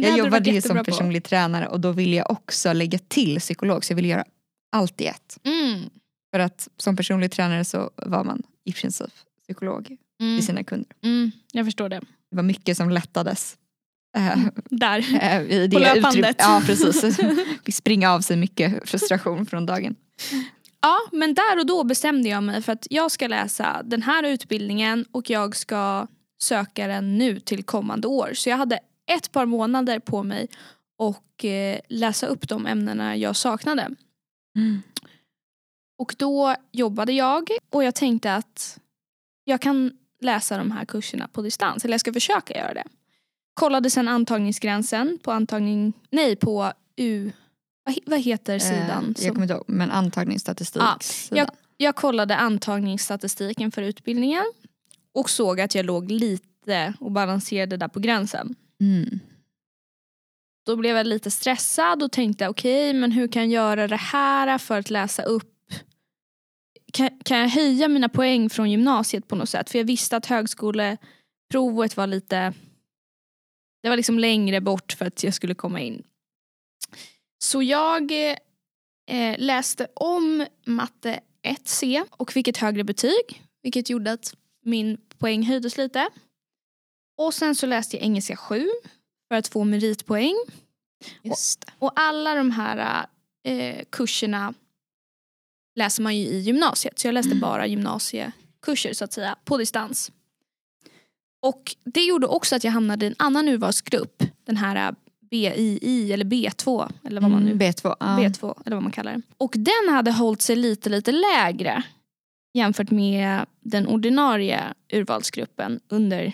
Det 0.00 0.08
jag 0.08 0.18
jobbade 0.18 0.50
ju 0.50 0.60
som 0.62 0.76
på. 0.76 0.84
personlig 0.84 1.24
tränare 1.24 1.66
och 1.68 1.80
då 1.80 1.92
ville 1.92 2.16
jag 2.16 2.30
också 2.30 2.72
lägga 2.72 2.98
till 3.08 3.38
psykolog 3.40 3.84
så 3.84 3.92
jag 3.92 3.96
ville 3.96 4.08
göra 4.08 4.24
allt 4.72 5.00
i 5.00 5.06
ett. 5.06 5.38
Mm. 5.44 5.80
För 6.32 6.38
att 6.38 6.68
som 6.76 6.96
personlig 6.96 7.32
tränare 7.32 7.64
så 7.64 7.90
var 7.96 8.24
man 8.24 8.42
i 8.64 8.72
princip 8.72 9.10
psykolog 9.42 9.96
Mm. 10.20 10.38
till 10.38 10.46
sina 10.46 10.64
kunder. 10.64 10.88
Mm. 11.04 11.30
Jag 11.52 11.64
förstår 11.66 11.88
det. 11.88 12.00
Det 12.30 12.36
var 12.36 12.42
mycket 12.42 12.76
som 12.76 12.90
lättades. 12.90 13.56
äh, 14.16 14.38
Där. 14.70 14.98
äh, 15.22 15.70
På 15.70 15.78
löpbandet. 15.78 16.36
Ja 16.38 16.62
precis. 16.66 17.16
Fick 17.64 17.74
springa 17.74 18.12
av 18.12 18.20
sig 18.20 18.36
mycket 18.36 18.88
frustration 18.88 19.46
från 19.46 19.66
dagen. 19.66 19.94
Ja, 20.84 20.98
men 21.12 21.34
där 21.34 21.58
och 21.58 21.66
då 21.66 21.84
bestämde 21.84 22.28
jag 22.28 22.42
mig 22.42 22.62
för 22.62 22.72
att 22.72 22.86
jag 22.90 23.10
ska 23.10 23.26
läsa 23.26 23.82
den 23.84 24.02
här 24.02 24.22
utbildningen 24.22 25.04
och 25.12 25.30
jag 25.30 25.56
ska 25.56 26.06
söka 26.42 26.86
den 26.86 27.18
nu 27.18 27.40
till 27.40 27.64
kommande 27.64 28.08
år. 28.08 28.30
Så 28.34 28.48
jag 28.48 28.56
hade 28.56 28.80
ett 29.06 29.32
par 29.32 29.46
månader 29.46 29.98
på 29.98 30.22
mig 30.22 30.48
och 30.98 31.44
eh, 31.44 31.80
läsa 31.88 32.26
upp 32.26 32.48
de 32.48 32.66
ämnena 32.66 33.16
jag 33.16 33.36
saknade. 33.36 33.90
Och 35.98 36.14
då 36.18 36.54
jobbade 36.72 37.12
jag 37.12 37.50
och 37.70 37.84
jag 37.84 37.94
tänkte 37.94 38.34
att 38.34 38.78
jag 39.44 39.60
kan 39.60 39.98
läsa 40.20 40.58
de 40.58 40.70
här 40.70 40.84
kurserna 40.84 41.28
på 41.28 41.42
distans. 41.42 41.84
Eller 41.84 41.94
jag 41.94 42.00
ska 42.00 42.12
försöka 42.12 42.58
göra 42.58 42.74
det. 42.74 42.84
Kollade 43.54 43.90
sen 43.90 44.08
antagningsgränsen 44.08 45.18
på 45.22 45.32
antagning, 45.32 45.92
nej 46.10 46.36
på 46.36 46.72
U, 46.96 47.32
vad, 47.84 47.94
he- 47.94 48.02
vad 48.06 48.20
heter 48.20 48.58
sidan? 48.58 48.80
Eh, 49.08 49.14
som- 49.14 49.24
jag 49.24 49.34
kommer 49.34 49.42
inte 49.44 49.54
ihåg, 49.54 49.64
men 49.66 49.90
antagningsstatistik. 49.90 50.82
Ja, 50.82 50.96
sidan. 51.00 51.46
Jag 51.76 51.96
kollade 51.96 52.36
antagningsstatistiken 52.36 53.70
för 53.72 53.82
utbildningen 53.82 54.44
och 55.12 55.30
såg 55.30 55.60
att 55.60 55.74
jag 55.74 55.84
låg 55.86 56.10
lite 56.10 56.94
och 57.00 57.12
balanserade 57.12 57.76
där 57.76 57.88
på 57.88 58.00
gränsen. 58.00 58.54
Mm. 58.80 59.20
Då 60.66 60.76
blev 60.76 60.96
jag 60.96 61.06
lite 61.06 61.30
stressad 61.30 62.02
och 62.02 62.12
tänkte 62.12 62.48
okej 62.48 62.94
men 62.94 63.12
hur 63.12 63.28
kan 63.28 63.42
jag 63.42 63.50
göra 63.50 63.88
det 63.88 63.96
här 63.96 64.58
för 64.58 64.78
att 64.78 64.90
läsa 64.90 65.22
upp 65.22 65.50
kan, 66.92 67.10
kan 67.24 67.38
jag 67.38 67.48
höja 67.48 67.88
mina 67.88 68.08
poäng 68.08 68.50
från 68.50 68.70
gymnasiet 68.70 69.28
på 69.28 69.36
något 69.36 69.48
sätt? 69.48 69.70
För 69.70 69.78
jag 69.78 69.84
visste 69.84 70.16
att 70.16 70.26
högskoleprovet 70.26 71.96
var 71.96 72.06
lite 72.06 72.52
det 73.82 73.88
var 73.88 73.96
liksom 73.96 74.18
längre 74.18 74.60
bort 74.60 74.92
för 74.92 75.04
att 75.06 75.24
jag 75.24 75.34
skulle 75.34 75.54
komma 75.54 75.80
in. 75.80 76.02
Så 77.44 77.62
jag 77.62 78.12
eh, 79.06 79.38
läste 79.38 79.86
om 79.94 80.46
matte 80.66 81.20
1C 81.42 82.04
och 82.10 82.32
fick 82.32 82.48
ett 82.48 82.56
högre 82.56 82.84
betyg 82.84 83.42
vilket 83.62 83.90
gjorde 83.90 84.12
att 84.12 84.34
min 84.62 84.98
poäng 85.18 85.42
höjdes 85.46 85.76
lite. 85.76 86.08
Och 87.18 87.34
sen 87.34 87.54
så 87.54 87.66
läste 87.66 87.96
jag 87.96 88.04
engelska 88.04 88.36
7 88.36 88.68
för 89.28 89.34
att 89.34 89.48
få 89.48 89.64
meritpoäng. 89.64 90.34
Just 91.22 91.60
det. 91.60 91.72
Och 91.78 91.92
alla 91.94 92.34
de 92.34 92.50
här 92.50 93.06
eh, 93.46 93.84
kurserna 93.90 94.54
läser 95.76 96.02
man 96.02 96.16
ju 96.16 96.26
i 96.26 96.38
gymnasiet. 96.38 96.98
Så 96.98 97.06
jag 97.06 97.12
läste 97.12 97.30
Mm. 97.30 97.40
bara 97.40 97.66
gymnasiekurser 97.66 98.92
så 98.92 99.04
att 99.04 99.12
säga 99.12 99.36
på 99.44 99.56
distans. 99.56 100.12
Och 101.42 101.76
det 101.84 102.04
gjorde 102.04 102.26
också 102.26 102.56
att 102.56 102.64
jag 102.64 102.72
hamnade 102.72 103.04
i 103.06 103.08
en 103.08 103.14
annan 103.18 103.48
urvalsgrupp. 103.48 104.22
Den 104.44 104.56
här 104.56 104.88
eh, 104.88 104.94
BII 105.34 106.12
eller 106.12 106.24
B2 106.24 106.92
eller 107.04 107.20
vad 107.20 107.30
man 107.30 107.42
nu 107.42 107.50
Mm, 107.50 107.58
B2. 107.58 107.96
Ja. 108.00 108.06
B2 108.06 108.62
eller 108.66 108.76
vad 108.76 108.82
man 108.82 108.92
kallar 108.92 109.12
det. 109.12 109.22
Och 109.36 109.54
den 109.56 109.94
hade 109.94 110.10
hållit 110.12 110.42
sig 110.42 110.56
lite 110.56 110.88
lite 110.88 111.12
lägre 111.12 111.82
jämfört 112.54 112.90
med 112.90 113.46
den 113.60 113.86
ordinarie 113.86 114.74
urvalsgruppen 114.92 115.80
under 115.88 116.32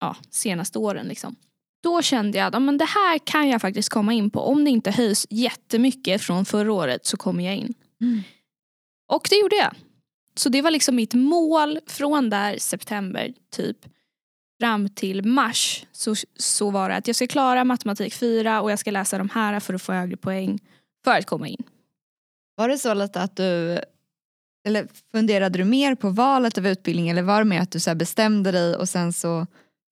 ja, 0.00 0.16
senaste 0.30 0.78
åren. 0.78 1.06
Liksom. 1.06 1.36
Då 1.82 2.02
kände 2.02 2.38
jag 2.38 2.54
att 2.54 2.62
men 2.62 2.78
det 2.78 2.84
här 2.84 3.18
kan 3.18 3.48
jag 3.48 3.60
faktiskt 3.60 3.88
komma 3.88 4.12
in 4.12 4.30
på. 4.30 4.40
Om 4.40 4.64
det 4.64 4.70
inte 4.70 4.90
höjs 4.90 5.26
jättemycket 5.30 6.22
från 6.22 6.44
förra 6.44 6.72
året 6.72 7.06
så 7.06 7.16
kommer 7.16 7.44
jag 7.44 7.56
in. 7.56 7.74
Mm. 8.00 8.22
Och 9.08 9.26
det 9.30 9.36
gjorde 9.36 9.56
jag. 9.56 9.74
Så 10.34 10.48
det 10.48 10.62
var 10.62 10.70
liksom 10.70 10.96
mitt 10.96 11.14
mål 11.14 11.78
från 11.86 12.30
där 12.30 12.58
september 12.58 13.32
typ 13.50 13.76
fram 14.60 14.88
till 14.88 15.24
mars 15.24 15.86
så, 15.92 16.14
så 16.36 16.70
var 16.70 16.88
det 16.88 16.96
att 16.96 17.06
jag 17.06 17.16
ska 17.16 17.26
klara 17.26 17.64
matematik 17.64 18.14
4 18.14 18.60
och 18.62 18.70
jag 18.70 18.78
ska 18.78 18.90
läsa 18.90 19.18
de 19.18 19.28
här 19.28 19.60
för 19.60 19.74
att 19.74 19.82
få 19.82 19.92
högre 19.92 20.16
poäng 20.16 20.58
för 21.04 21.18
att 21.18 21.26
komma 21.26 21.48
in. 21.48 21.62
Var 22.56 22.68
det 22.68 22.78
så 22.78 22.94
lite 22.94 23.20
att 23.22 23.36
du, 23.36 23.78
eller 24.66 24.88
funderade 25.12 25.58
du 25.58 25.64
mer 25.64 25.94
på 25.94 26.10
valet 26.10 26.58
av 26.58 26.66
utbildning 26.66 27.08
eller 27.08 27.22
var 27.22 27.38
det 27.38 27.44
mer 27.44 27.60
att 27.60 27.70
du 27.70 27.80
så 27.80 27.94
bestämde 27.94 28.52
dig 28.52 28.76
och 28.76 28.88
sen 28.88 29.12
så 29.12 29.46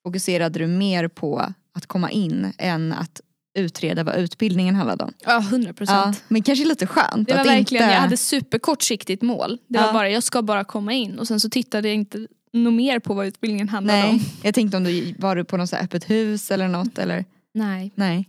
fokuserade 0.07 0.59
du 0.59 0.67
mer 0.67 1.09
på 1.09 1.39
att 1.75 1.87
komma 1.87 2.11
in 2.11 2.53
än 2.59 2.93
att 2.93 3.21
utreda 3.59 4.05
vad 4.05 4.17
utbildningen 4.17 4.75
handlade 4.75 5.05
om? 5.05 5.13
Ja, 5.25 5.39
100 5.39 5.69
Ja, 5.69 5.73
procent. 5.73 6.25
men 6.29 6.43
kanske 6.43 6.65
lite 6.65 6.87
skönt 6.87 7.29
Det 7.29 7.35
var 7.35 7.41
att 7.41 7.47
verkligen, 7.47 7.85
inte... 7.85 7.95
jag 7.95 8.01
hade 8.01 8.17
superkortsiktigt 8.17 9.23
mål. 9.23 9.59
Det 9.69 9.79
var 9.79 9.87
Ja. 9.87 9.93
bara, 9.93 10.11
jag 10.11 10.23
ska 10.23 10.43
bara 10.43 10.65
komma 10.65 10.93
in 10.93 11.19
och 11.19 11.29
sen 11.29 11.41
så 11.41 11.51
tittade 11.51 11.89
jag 11.89 11.95
inte 11.95 12.27
något 12.53 12.73
mer 12.73 12.99
på 12.99 13.15
vad 13.15 13.27
utbildningen 13.27 13.69
handlade 13.69 14.03
om. 14.09 14.17
Nej, 14.17 14.21
jag 14.43 14.55
tänkte 14.55 14.77
om 14.77 14.85
du 14.85 15.15
var 15.19 15.37
du 15.37 15.45
på 15.45 15.57
något 15.57 15.71
så 15.71 15.77
här 15.77 15.83
öppet 15.85 16.11
hus 16.11 16.51
eller 16.51 16.69
något 16.69 16.99
eller 16.99 17.25
Nej. 17.55 17.93
nej. 17.95 18.29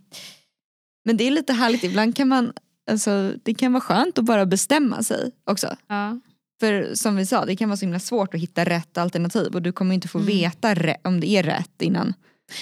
Men 1.04 1.16
det 1.16 1.26
är 1.26 1.30
lite 1.30 1.52
härligt, 1.52 1.84
ibland 1.84 2.16
kan 2.16 2.28
man, 2.28 2.52
alltså 2.90 3.32
det 3.42 3.54
kan 3.54 3.72
vara 3.72 3.80
skönt 3.80 4.18
att 4.18 4.24
bara 4.24 4.46
bestämma 4.46 5.02
sig 5.02 5.30
också. 5.44 5.76
Ja. 5.86 6.20
För 6.60 6.94
som 6.94 7.16
vi 7.16 7.26
sa, 7.26 7.44
det 7.44 7.56
kan 7.56 7.68
vara 7.68 7.76
så 7.76 7.84
himla 7.84 7.98
svårt 7.98 8.34
att 8.34 8.40
hitta 8.40 8.64
rätt 8.64 8.98
alternativ 8.98 9.54
och 9.54 9.62
du 9.62 9.72
kommer 9.72 9.94
inte 9.94 10.08
få 10.08 10.18
Mm. 10.18 10.26
veta 10.26 10.76
om 11.04 11.20
det 11.20 11.28
är 11.28 11.42
rätt 11.42 11.82
innan, 11.82 12.14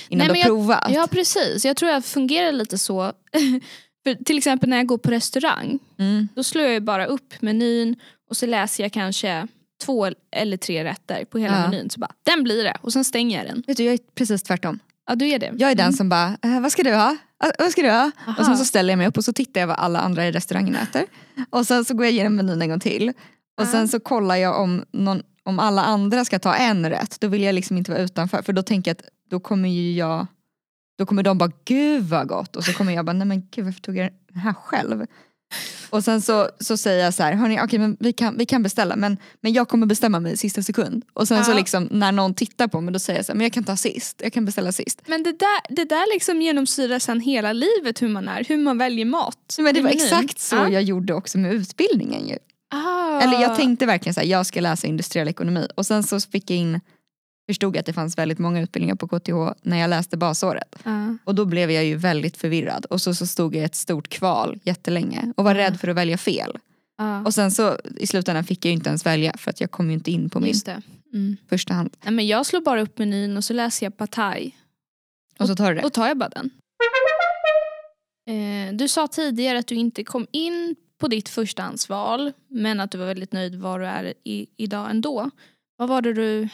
innan 0.08 0.26
Nej, 0.26 0.34
du 0.34 0.40
har 0.50 0.56
provat. 0.56 0.90
ja 0.90 1.08
precis, 1.10 1.64
jag 1.64 1.76
tror 1.76 1.90
jag 1.90 2.04
fungerar 2.04 2.52
lite 2.52 2.78
så. 2.78 3.12
För 4.04 4.14
till 4.24 4.38
exempel 4.38 4.68
när 4.68 4.76
jag 4.76 4.86
går 4.86 4.98
på 4.98 5.10
restaurang 5.10 5.78
Mm. 5.98 6.28
Då 6.34 6.42
slår 6.42 6.64
jag 6.64 6.82
bara 6.82 7.06
upp 7.06 7.34
menyn 7.42 7.96
och 8.30 8.36
så 8.36 8.46
läser 8.46 8.84
jag 8.84 8.92
kanske 8.92 9.46
två 9.80 10.08
eller 10.36 10.56
tre 10.56 10.84
rätter 10.84 11.24
på 11.24 11.38
hela 11.38 11.60
Ja. 11.60 11.68
menyn. 11.70 11.90
Så 11.90 12.00
bara, 12.00 12.12
den 12.22 12.42
blir 12.44 12.64
det. 12.64 12.76
Och 12.80 12.92
sen 12.92 13.04
stänger 13.04 13.38
jag 13.38 13.46
den. 13.54 13.62
Vet 13.66 13.76
du, 13.76 13.84
jag 13.84 13.94
är 13.94 13.98
precis 14.14 14.42
tvärtom. 14.42 14.78
Ja 15.06 15.14
du 15.14 15.28
är 15.28 15.38
det. 15.38 15.52
Jag 15.58 15.70
är 15.70 15.74
den 15.74 15.84
Mm. 15.86 15.96
som 15.96 16.08
bara, 16.08 16.36
eh, 16.42 16.60
vad 16.60 16.72
ska 16.72 16.82
du 16.82 16.94
ha? 16.94 17.16
Ah, 17.38 17.50
vad 17.58 17.70
ska 17.72 17.82
du 17.82 17.90
ha? 17.90 18.10
Aha. 18.26 18.36
Och 18.38 18.44
sen 18.44 18.58
så 18.58 18.64
ställer 18.64 18.92
jag 18.92 18.98
mig 18.98 19.06
upp 19.06 19.16
och 19.16 19.24
så 19.24 19.32
tittar 19.32 19.60
jag 19.60 19.68
vad 19.68 19.76
alla 19.76 20.00
andra 20.00 20.26
i 20.26 20.32
restaurangen 20.32 20.74
äter. 20.76 21.04
Och 21.50 21.66
sen 21.66 21.84
så 21.84 21.94
går 21.94 22.04
jag 22.06 22.12
igenom 22.12 22.36
menyn 22.36 22.62
en 22.62 22.68
gång 22.68 22.80
till. 22.80 23.12
Och 23.60 23.66
sen 23.66 23.88
så 23.88 24.00
kollar 24.00 24.36
jag 24.36 24.60
om, 24.60 24.84
någon, 24.92 25.22
om 25.42 25.58
alla 25.58 25.82
andra 25.84 26.24
ska 26.24 26.38
ta 26.38 26.54
en 26.54 26.90
rätt. 26.90 27.20
Då 27.20 27.28
vill 27.28 27.42
jag 27.42 27.54
liksom 27.54 27.76
inte 27.76 27.90
vara 27.90 28.02
utanför. 28.02 28.42
För 28.42 28.52
då 28.52 28.62
tänker 28.62 28.90
jag 28.90 28.96
att 28.96 29.04
då 29.30 29.40
kommer 29.40 29.68
ju 29.68 29.92
jag 29.92 30.26
då 30.98 31.06
kommer 31.06 31.22
de 31.22 31.38
bara 31.38 31.50
gud 31.64 32.04
vad 32.04 32.28
gott 32.28 32.56
och 32.56 32.64
så 32.64 32.72
kommer 32.72 32.92
jag 32.92 33.04
bara 33.04 33.12
nej 33.12 33.26
men 33.26 33.48
gud 33.50 33.64
varför 33.64 33.80
tog 33.80 33.96
jag 33.96 34.10
den 34.28 34.38
här 34.40 34.52
själv? 34.52 35.06
Och 35.90 36.04
sen 36.04 36.22
så, 36.22 36.48
så 36.60 36.76
säger 36.76 37.04
jag 37.04 37.14
så 37.14 37.22
här, 37.22 37.32
hörni 37.32 37.60
okej 37.62 37.78
men 37.78 37.96
vi 38.00 38.12
kan, 38.12 38.36
vi 38.38 38.46
kan 38.46 38.62
beställa 38.62 38.96
men, 38.96 39.16
men 39.40 39.52
jag 39.52 39.68
kommer 39.68 39.86
bestämma 39.86 40.20
mig 40.20 40.32
i 40.32 40.36
sista 40.36 40.62
sekund. 40.62 41.04
Och 41.12 41.28
sen 41.28 41.44
så 41.44 41.50
Ja. 41.50 41.54
liksom 41.56 41.88
när 41.90 42.12
någon 42.12 42.34
tittar 42.34 42.68
på 42.68 42.80
mig 42.80 42.92
då 42.92 42.98
säger 42.98 43.18
jag 43.18 43.26
så 43.26 43.32
här, 43.32 43.36
men 43.36 43.44
jag 43.44 43.52
kan 43.52 43.64
ta 43.64 43.76
sist, 43.76 44.20
jag 44.22 44.32
kan 44.32 44.44
beställa 44.44 44.72
sist. 44.72 45.02
Men 45.06 45.22
det 45.22 45.32
där, 45.32 45.74
det 45.76 45.84
där 45.84 46.14
liksom 46.14 46.42
genomsyrar 46.42 46.98
sen 46.98 47.20
hela 47.20 47.52
livet 47.52 48.02
hur 48.02 48.08
man 48.08 48.28
är. 48.28 48.44
Hur 48.44 48.56
man 48.56 48.78
väljer 48.78 49.04
mat. 49.04 49.56
Men 49.58 49.74
det 49.74 49.80
var 49.82 49.90
exakt 49.90 50.40
så 50.40 50.56
Ja. 50.56 50.68
jag 50.68 50.82
gjorde 50.82 51.14
också 51.14 51.38
med 51.38 51.52
utbildningen 51.54 52.28
ju. 52.28 52.36
Ah. 52.74 53.20
Eller 53.20 53.40
jag 53.42 53.56
tänkte 53.56 53.86
verkligen 53.86 54.14
så 54.14 54.20
här, 54.20 54.26
jag 54.26 54.46
ska 54.46 54.60
läsa 54.60 54.86
industriell 54.86 55.28
ekonomi 55.28 55.66
och 55.74 55.86
sen 55.86 56.02
så 56.02 56.20
fick 56.20 56.50
jag 56.50 56.58
in, 56.58 56.80
förstod 57.50 57.76
jag 57.76 57.80
att 57.80 57.86
det 57.86 57.92
fanns 57.92 58.18
väldigt 58.18 58.38
många 58.38 58.60
utbildningar 58.60 58.94
på 58.94 59.08
KTH 59.08 59.32
när 59.62 59.76
jag 59.76 59.90
läste 59.90 60.16
basåret. 60.16 60.76
Ja. 60.84 61.16
Och 61.24 61.34
då 61.34 61.44
blev 61.44 61.70
jag 61.70 61.84
ju 61.84 61.96
väldigt 61.96 62.36
förvirrad 62.36 62.84
och 62.84 63.00
så, 63.00 63.14
så 63.14 63.26
stod 63.26 63.54
jag 63.54 63.62
i 63.62 63.64
ett 63.64 63.74
stort 63.74 64.08
kval 64.08 64.58
jättelänge 64.64 65.32
och 65.36 65.44
var 65.44 65.54
Ja. 65.54 65.58
rädd 65.60 65.80
för 65.80 65.88
att 65.88 65.96
välja 65.96 66.18
fel. 66.18 66.58
Ja, 66.98 67.24
Och 67.24 67.34
sen 67.34 67.50
så 67.50 67.78
i 67.96 68.06
slutändan 68.06 68.44
fick 68.44 68.64
jag 68.64 68.70
ju 68.70 68.74
inte 68.76 68.88
ens 68.88 69.06
välja 69.06 69.32
för 69.38 69.50
att 69.50 69.60
jag 69.60 69.70
kom 69.70 69.86
ju 69.88 69.94
inte 69.94 70.10
in 70.10 70.30
på 70.30 70.40
min. 70.40 70.54
Mm. 71.12 71.36
första 71.48 71.74
hand. 71.74 71.96
Nej, 72.04 72.12
men 72.12 72.26
jag 72.26 72.46
slår 72.46 72.60
bara 72.60 72.80
upp 72.80 72.98
menyn 72.98 73.36
och 73.36 73.44
så 73.44 73.52
läser 73.54 73.86
jag 73.86 73.96
Pattaya. 73.96 74.50
Och 75.38 75.46
så 75.46 75.56
tar 75.56 75.68
du 75.70 75.74
det. 75.76 75.82
Då 75.82 75.90
tar 75.90 76.08
jag 76.08 76.18
bara 76.18 76.28
den. 76.28 76.50
Eh, 78.30 78.74
du 78.74 78.88
sa 78.88 79.06
tidigare 79.06 79.58
att 79.58 79.66
du 79.66 79.74
inte 79.74 80.04
kom 80.04 80.26
in 80.30 80.76
på 80.98 81.08
ditt 81.08 81.28
förstahandsval 81.28 82.32
men 82.48 82.80
att 82.80 82.90
du 82.90 82.98
var 82.98 83.06
väldigt 83.06 83.32
nöjd 83.32 83.54
var 83.54 83.78
du 83.78 83.86
är 83.86 84.14
i, 84.24 84.46
idag 84.56 84.90
ändå. 84.90 85.30
Vad 85.76 85.88
var 85.88 86.02
det 86.02 86.12
du, 86.12 86.48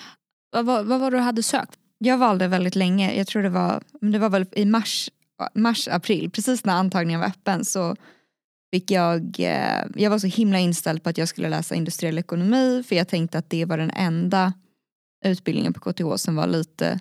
vad, 0.56 0.66
vad, 0.66 0.86
vad 0.86 1.00
var 1.00 1.10
det 1.10 1.16
du 1.16 1.20
hade 1.20 1.42
sökt? 1.42 1.78
Jag 1.98 2.18
valde 2.18 2.48
väldigt 2.48 2.76
länge, 2.76 3.14
jag 3.14 3.26
tror 3.26 3.42
det 3.42 3.48
var, 3.48 3.82
det 4.00 4.18
var 4.18 4.30
väl 4.30 4.46
i 4.52 4.64
mars, 4.64 5.10
mars, 5.54 5.88
april, 5.88 6.30
precis 6.30 6.64
när 6.64 6.74
antagningen 6.74 7.20
var 7.20 7.26
öppen 7.26 7.64
så 7.64 7.96
fick 8.72 8.90
jag, 8.90 9.40
eh, 9.40 9.84
jag 9.94 10.10
var 10.10 10.18
så 10.18 10.26
himla 10.26 10.58
inställd 10.58 11.02
på 11.02 11.08
att 11.08 11.18
jag 11.18 11.28
skulle 11.28 11.48
läsa 11.48 11.74
industriell 11.74 12.18
ekonomi 12.18 12.82
för 12.88 12.96
jag 12.96 13.08
tänkte 13.08 13.38
att 13.38 13.50
det 13.50 13.64
var 13.64 13.78
den 13.78 13.90
enda 13.90 14.52
utbildningen 15.24 15.72
på 15.72 15.92
KTH 15.92 16.16
som 16.16 16.36
var 16.36 16.46
lite 16.46 17.00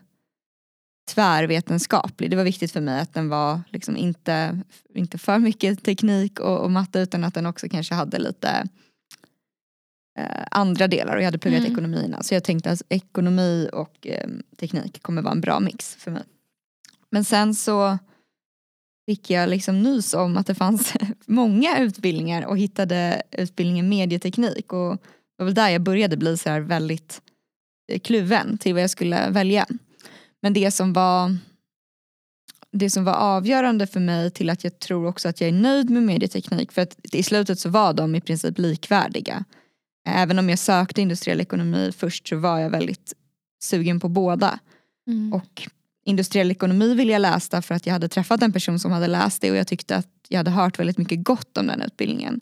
tvärvetenskaplig. 1.13 2.29
Det 2.29 2.35
var 2.35 2.43
viktigt 2.43 2.71
för 2.71 2.81
mig 2.81 3.01
att 3.01 3.13
den 3.13 3.29
var 3.29 3.61
liksom 3.69 3.97
inte, 3.97 4.61
inte 4.93 5.17
för 5.17 5.39
mycket 5.39 5.83
teknik 5.83 6.39
och, 6.39 6.59
och 6.59 6.71
matte 6.71 6.99
utan 6.99 7.23
att 7.23 7.33
den 7.33 7.45
också 7.45 7.69
kanske 7.69 7.95
hade 7.95 8.19
lite 8.19 8.67
andra 10.51 10.87
delar 10.87 11.15
och 11.15 11.21
jag 11.21 11.25
hade 11.25 11.37
pluggat 11.37 11.59
Mm. 11.59 11.71
ekonomi 11.71 12.05
innan. 12.05 12.23
Så 12.23 12.33
jag 12.33 12.43
tänkte 12.43 12.71
att 12.71 12.81
ekonomi 12.89 13.69
och 13.73 14.07
eh, 14.07 14.29
teknik 14.57 15.01
kommer 15.01 15.21
vara 15.21 15.31
en 15.31 15.41
bra 15.41 15.59
mix 15.59 15.95
för 15.95 16.11
mig. 16.11 16.23
Men 17.11 17.23
sen 17.25 17.55
så 17.55 17.97
fick 19.05 19.29
jag 19.29 19.49
liksom 19.49 19.83
nys 19.83 20.13
om 20.13 20.37
att 20.37 20.47
det 20.47 20.55
fanns 20.55 20.93
många 21.25 21.79
utbildningar 21.79 22.45
och 22.45 22.57
hittade 22.57 23.21
utbildningen 23.31 23.89
medieteknik 23.89 24.73
och 24.73 24.91
det 24.95 25.43
var 25.43 25.45
väl 25.45 25.53
där 25.53 25.69
jag 25.69 25.81
började 25.81 26.17
bli 26.17 26.37
så 26.37 26.49
här 26.49 26.59
väldigt 26.59 27.21
eh, 27.91 27.99
kluven 27.99 28.57
till 28.57 28.73
vad 28.73 28.83
jag 28.83 28.89
skulle 28.89 29.29
välja. 29.29 29.65
Men 30.41 30.53
det 30.53 30.71
som 30.71 30.93
var 30.93 31.37
det 32.71 32.89
som 32.89 33.03
var 33.03 33.13
avgörande 33.13 33.87
för 33.87 33.99
mig 33.99 34.31
till 34.31 34.49
att 34.49 34.63
jag 34.63 34.79
tror 34.79 35.07
också 35.07 35.29
att 35.29 35.41
jag 35.41 35.47
är 35.47 35.53
nöjd 35.53 35.89
med 35.89 36.03
medieteknik 36.03 36.71
för 36.71 36.81
att 36.81 37.15
i 37.15 37.23
slutet 37.23 37.59
så 37.59 37.69
var 37.69 37.93
de 37.93 38.15
i 38.15 38.21
princip 38.21 38.57
likvärdiga. 38.57 39.45
Även 40.05 40.39
om 40.39 40.49
jag 40.49 40.59
sökte 40.59 41.01
industriell 41.01 41.41
ekonomi 41.41 41.91
först 41.97 42.27
så 42.27 42.37
var 42.37 42.59
jag 42.59 42.69
väldigt 42.69 43.13
sugen 43.63 43.99
på 43.99 44.09
båda. 44.09 44.59
Mm. 45.07 45.33
Och 45.33 45.67
industriell 46.05 46.51
ekonomi 46.51 46.95
ville 46.95 47.13
jag 47.13 47.21
läsa 47.21 47.61
för 47.61 47.75
att 47.75 47.85
jag 47.85 47.93
hade 47.93 48.07
träffat 48.07 48.43
en 48.43 48.53
person 48.53 48.79
som 48.79 48.91
hade 48.91 49.07
läst 49.07 49.41
det 49.41 49.51
och 49.51 49.57
jag 49.57 49.67
tyckte 49.67 49.95
att 49.95 50.07
jag 50.29 50.37
hade 50.37 50.51
hört 50.51 50.79
väldigt 50.79 50.97
mycket 50.97 51.23
gott 51.23 51.57
om 51.57 51.67
den 51.67 51.81
utbildningen. 51.81 52.41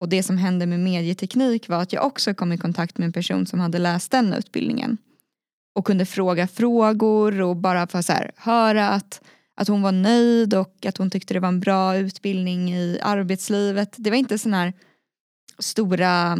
Och 0.00 0.08
det 0.08 0.22
som 0.22 0.38
hände 0.38 0.66
med 0.66 0.80
medieteknik 0.80 1.68
var 1.68 1.82
att 1.82 1.92
jag 1.92 2.06
också 2.06 2.34
kom 2.34 2.52
i 2.52 2.58
kontakt 2.58 2.98
med 2.98 3.06
en 3.06 3.12
person 3.12 3.46
som 3.46 3.60
hade 3.60 3.78
läst 3.78 4.10
den 4.10 4.32
utbildningen. 4.32 4.98
Och 5.74 5.86
kunde 5.86 6.06
fråga 6.06 6.46
frågor 6.46 7.40
och 7.40 7.56
bara 7.56 7.86
få 7.86 8.02
så 8.02 8.12
här, 8.12 8.30
höra 8.36 8.88
att, 8.88 9.20
att 9.54 9.68
hon 9.68 9.82
var 9.82 9.92
nöjd 9.92 10.54
och 10.54 10.86
att 10.86 10.96
hon 10.96 11.10
tyckte 11.10 11.34
det 11.34 11.40
var 11.40 11.48
en 11.48 11.60
bra 11.60 11.96
utbildning 11.96 12.74
i 12.74 12.98
arbetslivet. 13.02 13.94
Det 13.96 14.10
var 14.10 14.16
inte 14.16 14.38
sån 14.38 14.54
här 14.54 14.72
stora, 15.58 16.38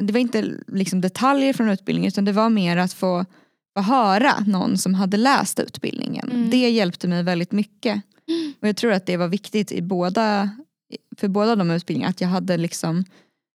det 0.00 0.12
var 0.12 0.20
inte 0.20 0.54
liksom 0.66 1.00
detaljer 1.00 1.52
från 1.52 1.68
utbildningen 1.68 2.08
utan 2.08 2.24
det 2.24 2.32
var 2.32 2.50
mer 2.50 2.76
att 2.76 2.92
få, 2.92 3.24
få 3.76 3.82
höra 3.82 4.40
någon 4.46 4.78
som 4.78 4.94
hade 4.94 5.16
läst 5.16 5.60
utbildningen. 5.60 6.30
Mm. 6.30 6.50
Det 6.50 6.70
hjälpte 6.70 7.08
mig 7.08 7.22
väldigt 7.22 7.52
mycket. 7.52 8.02
Och 8.60 8.68
jag 8.68 8.76
tror 8.76 8.92
att 8.92 9.06
det 9.06 9.16
var 9.16 9.28
viktigt 9.28 9.72
i 9.72 9.82
båda, 9.82 10.50
för 11.16 11.28
båda 11.28 11.56
de 11.56 11.70
utbildningarna 11.70 12.10
att 12.10 12.20
jag 12.20 12.28
hade 12.28 12.56
liksom 12.56 13.04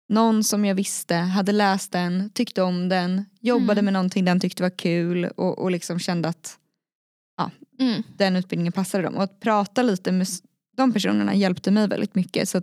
någon 0.09 0.45
som 0.45 0.65
jag 0.65 0.75
visste 0.75 1.15
hade 1.15 1.53
läst 1.53 1.93
den, 1.93 2.31
tyckte 2.31 2.63
om 2.63 2.89
den, 2.89 3.25
jobbade 3.41 3.73
Mm. 3.73 3.85
med 3.85 3.93
någonting 3.93 4.25
den 4.25 4.41
tyckte 4.41 4.63
var 4.63 4.71
kul 4.79 5.25
och, 5.25 5.59
och 5.59 5.71
liksom 5.71 5.99
kände 5.99 6.29
att 6.29 6.59
Mm. 7.81 8.03
den 8.17 8.37
utbildningen 8.37 8.73
passade 8.73 9.05
dem. 9.05 9.14
Och 9.14 9.23
att 9.23 9.40
prata 9.40 9.83
lite 9.83 10.12
med 10.12 10.27
de 10.77 10.93
personerna 10.93 11.35
hjälpte 11.35 11.71
mig 11.71 11.88
väldigt 11.88 12.14
mycket. 12.14 12.49
Så 12.49 12.62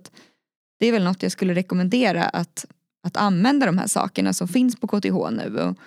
det 0.80 0.88
är 0.88 0.92
väl 0.92 1.04
något 1.04 1.24
jag 1.24 1.32
skulle 1.32 1.54
rekommendera 1.54 2.24
att, 2.24 2.66
att 3.04 3.18
använda 3.18 3.66
de 3.66 3.78
här 3.78 3.88
sakerna 3.88 4.34
som 4.34 4.48
finns 4.48 4.76
på 4.76 4.88
KTH 4.88 5.32
nu. 5.32 5.60
Och 5.62 5.78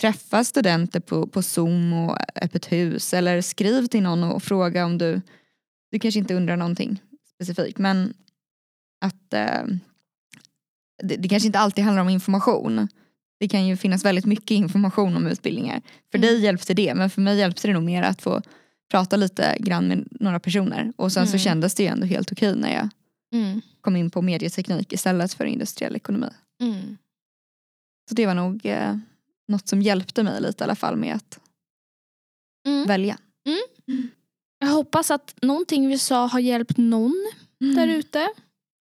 träffa 0.00 0.44
studenter 0.44 1.00
på, 1.00 1.26
på 1.26 1.42
Zoom 1.42 1.92
och 1.92 2.16
öppet 2.42 2.72
hus 2.72 3.14
eller 3.14 3.40
skriv 3.40 3.86
till 3.86 4.02
någon 4.02 4.24
och 4.24 4.42
fråga 4.42 4.84
om 4.86 4.98
du, 4.98 5.20
du 5.92 5.98
kanske 5.98 6.18
inte 6.20 6.34
undrar 6.34 6.56
någonting 6.56 7.02
specifikt 7.34 7.78
men 7.78 8.14
att 9.00 9.32
eh, 9.34 9.62
det, 11.02 11.16
det 11.16 11.28
kanske 11.28 11.46
inte 11.46 11.58
alltid 11.58 11.84
handlar 11.84 12.02
om 12.02 12.08
information. 12.08 12.88
Det 13.40 13.48
kan 13.48 13.66
ju 13.66 13.76
finnas 13.76 14.04
väldigt 14.04 14.26
mycket 14.26 14.50
information 14.50 15.16
om 15.16 15.26
utbildningar. 15.26 15.82
För 16.10 16.18
Mm. 16.18 16.28
dig 16.30 16.40
hjälpte 16.40 16.74
det 16.74 16.94
men 16.94 17.10
för 17.10 17.20
mig 17.20 17.38
hjälpte 17.38 17.68
det 17.68 17.74
nog 17.74 17.82
mer 17.82 18.02
att 18.02 18.22
få 18.22 18.42
prata 18.90 19.16
lite 19.16 19.56
grann 19.60 19.88
med 19.88 20.08
några 20.10 20.40
personer 20.40 20.92
och 20.96 21.12
sen 21.12 21.26
så 21.26 21.30
Mm. 21.32 21.38
kändes 21.38 21.74
det 21.74 21.82
ju 21.82 21.88
ändå 21.88 22.06
helt 22.06 22.32
okej 22.32 22.56
när 22.56 22.74
jag 22.74 22.88
Mm. 23.32 23.60
kom 23.80 23.96
in 23.96 24.10
på 24.10 24.22
medieteknik 24.22 24.92
istället 24.92 25.32
för 25.34 25.44
industriell 25.44 25.96
ekonomi. 25.96 26.26
Mm. 26.60 26.96
Så 28.08 28.14
det 28.14 28.26
var 28.26 28.34
nog 28.34 28.66
eh, 28.66 28.96
något 29.48 29.68
som 29.68 29.82
hjälpte 29.82 30.22
mig 30.22 30.40
lite 30.40 30.62
i 30.62 30.64
alla 30.64 30.74
fall 30.74 30.96
med 30.96 31.14
att 31.14 31.40
Mm. 32.66 32.86
välja. 32.86 33.18
Jag 34.58 34.68
hoppas 34.68 35.10
att 35.10 35.34
någonting 35.42 35.88
vi 35.88 35.98
sa 35.98 36.26
har 36.26 36.40
hjälpt 36.40 36.76
någon 36.76 37.32
där 37.76 37.88
ute. 37.88 38.28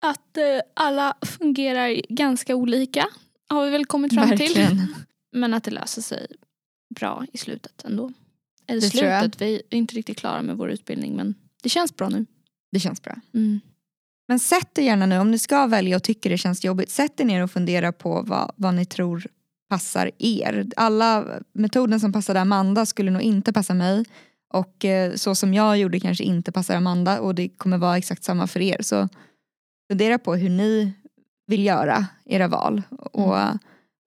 Att 0.07 0.37
eh, 0.37 0.45
alla 0.75 1.17
fungerar 1.23 2.01
ganska 2.09 2.57
olika 2.57 3.07
har 3.49 3.65
vi 3.65 3.71
väl 3.71 3.87
kommit 3.87 4.15
fram 4.15 4.29
till. 4.29 4.39
Verkligen. 4.39 4.95
Men 5.33 5.55
att 5.55 5.65
det 5.65 5.71
löser 5.71 6.03
sig 6.03 6.27
bra 6.95 7.27
i 7.33 7.39
slutet 7.39 7.85
ändå. 7.85 8.13
Eller 8.67 8.81
Det 8.81 8.91
slutet, 8.91 9.41
vi 9.41 9.63
är 9.71 9.77
inte 9.77 9.95
riktigt 9.95 10.19
klara 10.19 10.43
med 10.43 10.57
vår 10.57 10.71
utbildning 10.71 11.17
men 11.17 11.35
det 11.63 11.69
känns 11.69 11.97
bra 11.97 12.09
nu. 12.09 12.27
Det 12.73 12.81
känns 12.81 13.03
bra. 13.03 13.15
Mm. 13.35 13.61
Men 14.29 14.39
sätt 14.39 14.79
er 14.79 14.83
gärna 14.83 15.07
nu, 15.07 15.19
om 15.19 15.31
ni 15.31 15.39
ska 15.39 15.67
välja 15.67 15.97
och 15.97 16.03
tycker 16.03 16.31
det 16.31 16.39
känns 16.39 16.65
jobbigt, 16.65 16.91
sätt 16.91 17.21
er 17.21 17.25
ner 17.25 17.43
och 17.43 17.51
fundera 17.51 17.93
på 17.93 18.23
vad, 18.23 18.53
vad 18.57 18.75
ni 18.75 18.85
tror 18.85 19.27
passar 19.69 20.11
er. 20.19 20.67
Alla 20.77 21.25
metoden 21.53 22.01
som 22.01 22.13
passade 22.13 22.41
Amanda 22.41 22.87
skulle 22.87 23.11
nog 23.11 23.23
inte 23.23 23.53
passa 23.53 23.75
mig. 23.75 24.05
Och 24.55 24.85
eh, 24.85 25.15
så 25.15 25.35
som 25.35 25.55
jag 25.55 25.79
gjorde 25.79 26.01
kanske 26.01 26.25
inte 26.25 26.53
passar 26.53 26.77
Amanda 26.77 27.21
och 27.21 27.35
det 27.35 27.49
kommer 27.49 27.79
vara 27.79 27.99
exakt 27.99 28.25
samma 28.25 28.47
för 28.47 28.61
er. 28.61 28.83
Så 28.83 29.09
fundera 29.91 30.19
på 30.19 30.35
hur 30.35 30.51
ni 30.51 30.93
vill 31.47 31.65
göra 31.65 32.07
era 32.25 32.49
val 32.49 32.83
och, 32.91 33.37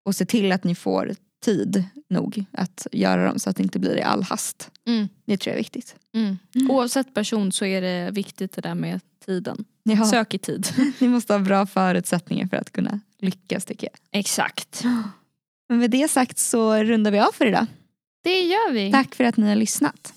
och 0.05 0.15
se 0.15 0.25
till 0.25 0.51
att 0.51 0.63
ni 0.63 0.75
får 0.75 1.15
tid 1.45 1.83
nog 2.09 2.45
att 2.51 2.87
göra 2.91 3.25
dem 3.25 3.39
så 3.39 3.49
att 3.49 3.55
det 3.55 3.63
inte 3.63 3.79
blir 3.79 3.97
i 3.97 4.01
all 4.01 4.23
hast. 4.23 4.71
Mm. 4.87 5.07
Det 5.25 5.37
tror 5.37 5.51
jag 5.51 5.55
är 5.55 5.63
viktigt. 5.63 5.95
Mm. 6.15 6.37
Oavsett 6.69 7.13
person 7.13 7.51
så 7.51 7.65
är 7.65 7.81
det 7.81 8.11
viktigt 8.11 8.51
det 8.51 8.61
där 8.61 8.75
med 8.75 9.01
tiden. 9.25 9.65
Ja, 9.97 10.05
Sök 10.05 10.33
i 10.33 10.37
tid. 10.37 10.67
ni 10.99 11.07
måste 11.07 11.33
ha 11.33 11.39
bra 11.39 11.65
förutsättningar 11.65 12.47
för 12.47 12.57
att 12.57 12.71
kunna 12.71 12.99
lyckas 13.19 13.65
tycker 13.65 13.87
jag. 13.87 14.19
Exakt. 14.19 14.83
Men 15.69 15.79
med 15.79 15.91
det 15.91 16.11
sagt 16.11 16.37
så 16.37 16.75
rundar 16.75 17.11
vi 17.11 17.19
av 17.19 17.31
för 17.31 17.45
idag. 17.45 17.65
Det 18.23 18.41
gör 18.41 18.71
vi. 18.71 18.91
Tack 18.91 19.15
för 19.15 19.23
att 19.23 19.37
ni 19.37 19.49
har 19.49 19.55
lyssnat. 19.55 20.13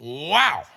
Wow. 0.00 0.75